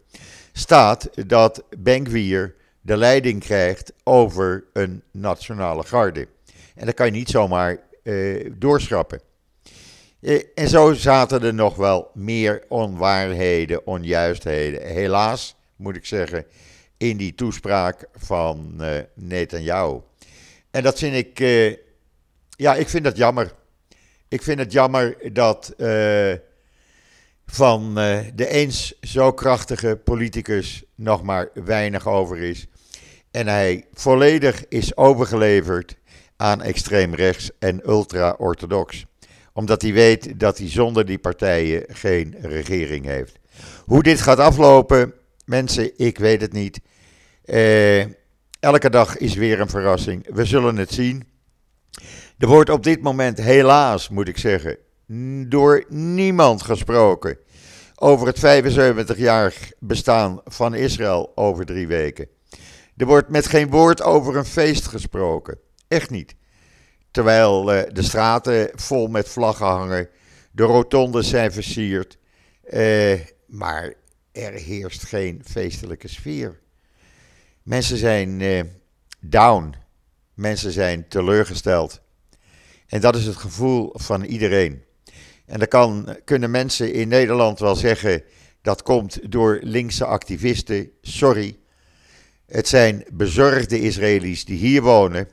staat 0.52 1.10
dat 1.26 1.64
Benkwier 1.78 2.54
de 2.80 2.96
leiding 2.96 3.40
krijgt 3.40 3.92
over 4.04 4.64
een 4.72 5.02
nationale 5.10 5.82
garde. 5.82 6.28
En 6.74 6.86
dat 6.86 6.94
kan 6.94 7.06
je 7.06 7.12
niet 7.12 7.30
zomaar 7.30 7.78
uh, 8.02 8.50
doorschrappen. 8.58 9.20
Uh, 10.20 10.42
en 10.54 10.68
zo 10.68 10.92
zaten 10.92 11.42
er 11.42 11.54
nog 11.54 11.76
wel 11.76 12.10
meer 12.14 12.64
onwaarheden, 12.68 13.86
onjuistheden. 13.86 14.86
Helaas, 14.86 15.56
moet 15.76 15.96
ik 15.96 16.06
zeggen, 16.06 16.46
in 17.00 17.16
die 17.16 17.34
toespraak 17.34 18.08
van 18.14 18.74
uh, 18.80 18.88
Netanyahu. 19.14 20.00
En 20.70 20.82
dat 20.82 20.98
vind 20.98 21.14
ik 21.14 21.38
ja, 22.50 22.74
ik 22.74 22.88
vind 22.88 23.04
dat 23.04 23.16
jammer. 23.16 23.52
Ik 24.28 24.42
vind 24.42 24.58
het 24.58 24.72
jammer 24.72 25.32
dat 25.32 25.74
uh, 25.76 26.32
van 27.46 27.94
de 28.34 28.48
eens 28.48 29.00
zo 29.00 29.32
krachtige 29.32 30.00
politicus 30.04 30.84
nog 30.94 31.22
maar 31.22 31.48
weinig 31.54 32.08
over 32.08 32.38
is. 32.38 32.66
En 33.30 33.46
hij 33.46 33.86
volledig 33.92 34.64
is 34.68 34.96
overgeleverd 34.96 35.96
aan 36.36 36.62
extreem 36.62 37.14
rechts 37.14 37.50
en 37.58 37.88
ultra-orthodox. 37.88 39.06
Omdat 39.52 39.82
hij 39.82 39.92
weet 39.92 40.40
dat 40.40 40.58
hij 40.58 40.70
zonder 40.70 41.06
die 41.06 41.18
partijen 41.18 41.84
geen 41.88 42.34
regering 42.40 43.04
heeft. 43.04 43.38
Hoe 43.84 44.02
dit 44.02 44.20
gaat 44.20 44.38
aflopen, 44.38 45.14
mensen, 45.44 45.98
ik 45.98 46.18
weet 46.18 46.40
het 46.40 46.52
niet. 46.52 46.80
Uh, 47.50 48.04
elke 48.60 48.90
dag 48.90 49.16
is 49.16 49.34
weer 49.34 49.60
een 49.60 49.68
verrassing. 49.68 50.26
We 50.34 50.44
zullen 50.44 50.76
het 50.76 50.92
zien. 50.92 51.28
Er 52.38 52.46
wordt 52.46 52.70
op 52.70 52.82
dit 52.82 53.02
moment 53.02 53.38
helaas, 53.38 54.08
moet 54.08 54.28
ik 54.28 54.38
zeggen, 54.38 54.76
door 55.48 55.84
niemand 55.88 56.62
gesproken 56.62 57.38
over 57.94 58.26
het 58.26 58.38
75-jarig 59.16 59.72
bestaan 59.78 60.40
van 60.44 60.74
Israël 60.74 61.32
over 61.34 61.64
drie 61.64 61.86
weken. 61.86 62.28
Er 62.96 63.06
wordt 63.06 63.28
met 63.28 63.46
geen 63.46 63.70
woord 63.70 64.02
over 64.02 64.36
een 64.36 64.44
feest 64.44 64.86
gesproken. 64.86 65.58
Echt 65.88 66.10
niet. 66.10 66.34
Terwijl 67.10 67.74
uh, 67.74 67.82
de 67.92 68.02
straten 68.02 68.70
vol 68.74 69.06
met 69.06 69.28
vlaggen 69.28 69.66
hangen, 69.66 70.08
de 70.52 70.62
rotondes 70.62 71.28
zijn 71.28 71.52
versierd, 71.52 72.18
uh, 72.72 73.20
maar 73.46 73.94
er 74.32 74.52
heerst 74.52 75.04
geen 75.04 75.42
feestelijke 75.44 76.08
sfeer. 76.08 76.60
Mensen 77.62 77.96
zijn 77.96 78.40
uh, 78.40 78.60
down, 79.20 79.74
mensen 80.34 80.72
zijn 80.72 81.08
teleurgesteld. 81.08 82.00
En 82.86 83.00
dat 83.00 83.16
is 83.16 83.26
het 83.26 83.36
gevoel 83.36 83.90
van 83.94 84.24
iedereen. 84.24 84.82
En 85.46 85.58
dan 85.58 85.68
kan, 85.68 86.16
kunnen 86.24 86.50
mensen 86.50 86.92
in 86.92 87.08
Nederland 87.08 87.58
wel 87.58 87.76
zeggen 87.76 88.22
dat 88.62 88.82
komt 88.82 89.32
door 89.32 89.58
linkse 89.62 90.04
activisten. 90.04 90.90
Sorry. 91.00 91.58
Het 92.46 92.68
zijn 92.68 93.04
bezorgde 93.12 93.80
Israëli's 93.80 94.44
die 94.44 94.58
hier 94.58 94.82
wonen, 94.82 95.28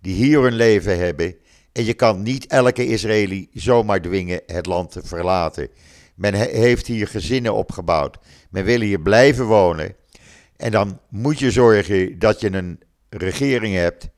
die 0.00 0.14
hier 0.14 0.40
hun 0.40 0.54
leven 0.54 0.98
hebben. 0.98 1.36
En 1.72 1.84
je 1.84 1.94
kan 1.94 2.22
niet 2.22 2.46
elke 2.46 2.86
Israëli 2.86 3.48
zomaar 3.52 4.00
dwingen 4.00 4.40
het 4.46 4.66
land 4.66 4.90
te 4.90 5.00
verlaten. 5.04 5.68
Men 6.14 6.34
heeft 6.34 6.86
hier 6.86 7.08
gezinnen 7.08 7.54
opgebouwd. 7.54 8.18
Men 8.50 8.64
wil 8.64 8.80
hier 8.80 9.00
blijven 9.00 9.44
wonen. 9.44 9.94
En 10.62 10.70
dan 10.70 11.00
moet 11.08 11.38
je 11.38 11.50
zorgen 11.50 12.18
dat 12.18 12.40
je 12.40 12.52
een 12.52 12.80
regering 13.08 13.74
hebt 13.74 14.08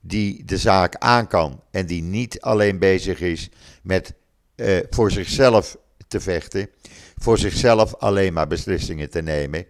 die 0.00 0.44
de 0.44 0.56
zaak 0.56 0.96
aan 0.98 1.26
kan 1.26 1.62
en 1.70 1.86
die 1.86 2.02
niet 2.02 2.40
alleen 2.40 2.78
bezig 2.78 3.20
is 3.20 3.50
met 3.82 4.14
uh, 4.56 4.78
voor 4.90 5.10
zichzelf 5.10 5.76
te 6.08 6.20
vechten, 6.20 6.68
voor 7.16 7.38
zichzelf 7.38 7.94
alleen 7.94 8.32
maar 8.32 8.46
beslissingen 8.46 9.10
te 9.10 9.22
nemen, 9.22 9.66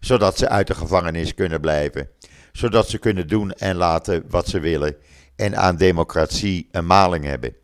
zodat 0.00 0.38
ze 0.38 0.48
uit 0.48 0.66
de 0.66 0.74
gevangenis 0.74 1.34
kunnen 1.34 1.60
blijven, 1.60 2.08
zodat 2.52 2.88
ze 2.88 2.98
kunnen 2.98 3.28
doen 3.28 3.52
en 3.52 3.76
laten 3.76 4.24
wat 4.28 4.48
ze 4.48 4.60
willen 4.60 4.96
en 5.34 5.56
aan 5.56 5.76
democratie 5.76 6.68
een 6.70 6.86
maling 6.86 7.24
hebben. 7.24 7.54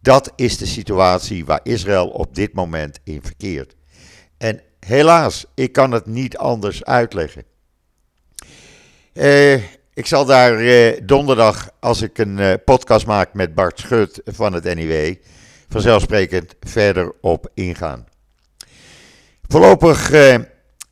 Dat 0.00 0.32
is 0.36 0.56
de 0.56 0.66
situatie 0.66 1.44
waar 1.44 1.60
Israël 1.62 2.08
op 2.08 2.34
dit 2.34 2.52
moment 2.52 2.98
in 3.04 3.22
verkeert. 3.22 3.76
En 4.38 4.60
helaas, 4.86 5.46
ik 5.54 5.72
kan 5.72 5.90
het 5.90 6.06
niet 6.06 6.36
anders 6.36 6.84
uitleggen. 6.84 7.44
Uh, 9.14 9.54
ik 9.94 10.06
zal 10.06 10.24
daar 10.24 10.58
eh, 10.58 11.00
donderdag, 11.02 11.70
als 11.80 12.02
ik 12.02 12.18
een 12.18 12.38
eh, 12.38 12.54
podcast 12.64 13.06
maak 13.06 13.34
met 13.34 13.54
Bart 13.54 13.78
Schut 13.78 14.20
van 14.24 14.52
het 14.52 14.74
NIW, 14.74 15.14
vanzelfsprekend 15.68 16.54
verder 16.60 17.12
op 17.20 17.50
ingaan. 17.54 18.06
Voorlopig 19.52 20.10
eh, 20.10 20.38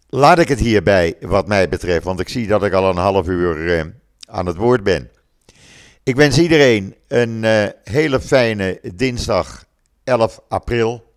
laat 0.09 0.39
ik 0.39 0.49
het 0.49 0.59
hierbij, 0.59 1.15
wat 1.21 1.47
mij 1.47 1.69
betreft, 1.69 2.05
want 2.05 2.21
ik 2.21 2.29
zie 2.29 2.47
dat 2.47 2.65
ik 2.65 2.73
al 2.73 2.91
een 2.91 2.97
half 2.97 3.27
uur 3.27 3.79
eh, 3.79 3.85
aan 4.27 4.47
het 4.47 4.57
woord 4.57 4.83
ben. 4.83 5.11
Ik 6.03 6.17
wens 6.17 6.39
iedereen 6.39 6.95
een 7.09 7.45
eh, 7.45 7.67
hele 7.85 8.21
fijne 8.21 8.81
dinsdag 8.95 9.65
11 10.05 10.41
april. 10.49 11.10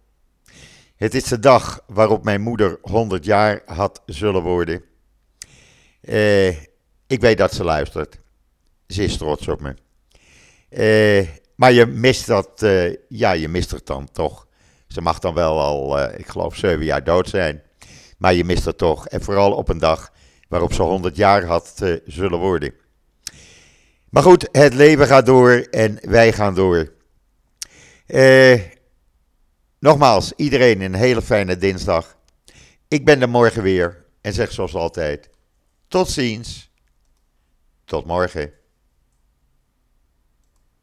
Het 0.96 1.14
is 1.14 1.24
de 1.24 1.40
dag 1.40 1.84
waarop 1.88 2.24
mijn 2.24 2.42
moeder 2.42 2.78
100 2.82 3.26
jaar 3.26 3.62
had 3.66 4.02
zullen 4.06 4.42
worden. 4.42 4.84
Eh 6.02 6.72
ik 7.14 7.22
weet 7.22 7.38
dat 7.38 7.54
ze 7.54 7.64
luistert. 7.64 8.20
Ze 8.88 9.04
is 9.04 9.18
trots 9.18 9.48
op 9.48 9.62
me. 9.62 9.76
Uh, 10.70 11.28
maar 11.56 11.72
je 11.72 11.86
mist 11.86 12.28
dat, 12.28 12.62
uh, 12.64 12.96
ja, 13.10 13.32
je 13.32 13.48
mist 13.48 13.72
het 13.72 13.86
dan 13.86 14.10
toch. 14.12 14.48
Ze 14.88 15.02
mag 15.02 15.20
dan 15.20 15.34
wel 15.34 15.60
al, 15.60 16.04
ik 16.04 16.28
geloof, 16.28 16.56
zeven 16.56 16.86
jaar 16.86 17.04
dood 17.04 17.30
zijn. 17.30 17.62
Maar 18.18 18.34
je 18.34 18.44
mist 18.44 18.66
het 18.66 18.78
toch. 18.78 19.08
En 19.08 19.22
vooral 19.22 19.54
op 19.54 19.70
een 19.70 19.78
dag 19.78 20.12
waarop 20.48 20.74
ze 20.74 20.82
100 20.82 21.16
jaar 21.16 21.44
had 21.44 21.84
zullen 22.06 22.40
worden. 22.40 22.74
Maar 24.10 24.24
goed, 24.24 24.50
het 24.52 24.74
leven 24.74 25.08
gaat 25.08 25.26
door 25.26 25.52
en 25.52 26.00
wij 26.02 26.34
gaan 26.34 26.56
door. 26.56 26.92
Uh, 28.08 28.62
nogmaals, 29.84 30.34
iedereen 30.36 30.82
een 30.82 30.94
hele 30.94 31.22
fijne 31.22 31.58
dinsdag. 31.58 32.18
Ik 32.88 33.06
ben 33.06 33.22
er 33.22 33.30
morgen 33.30 33.64
weer 33.64 34.06
en 34.22 34.34
zeg 34.34 34.52
zoals 34.52 34.76
altijd: 34.76 35.30
tot 35.88 36.10
ziens. 36.10 36.72
Tot 37.86 38.06
morgen. 38.06 38.54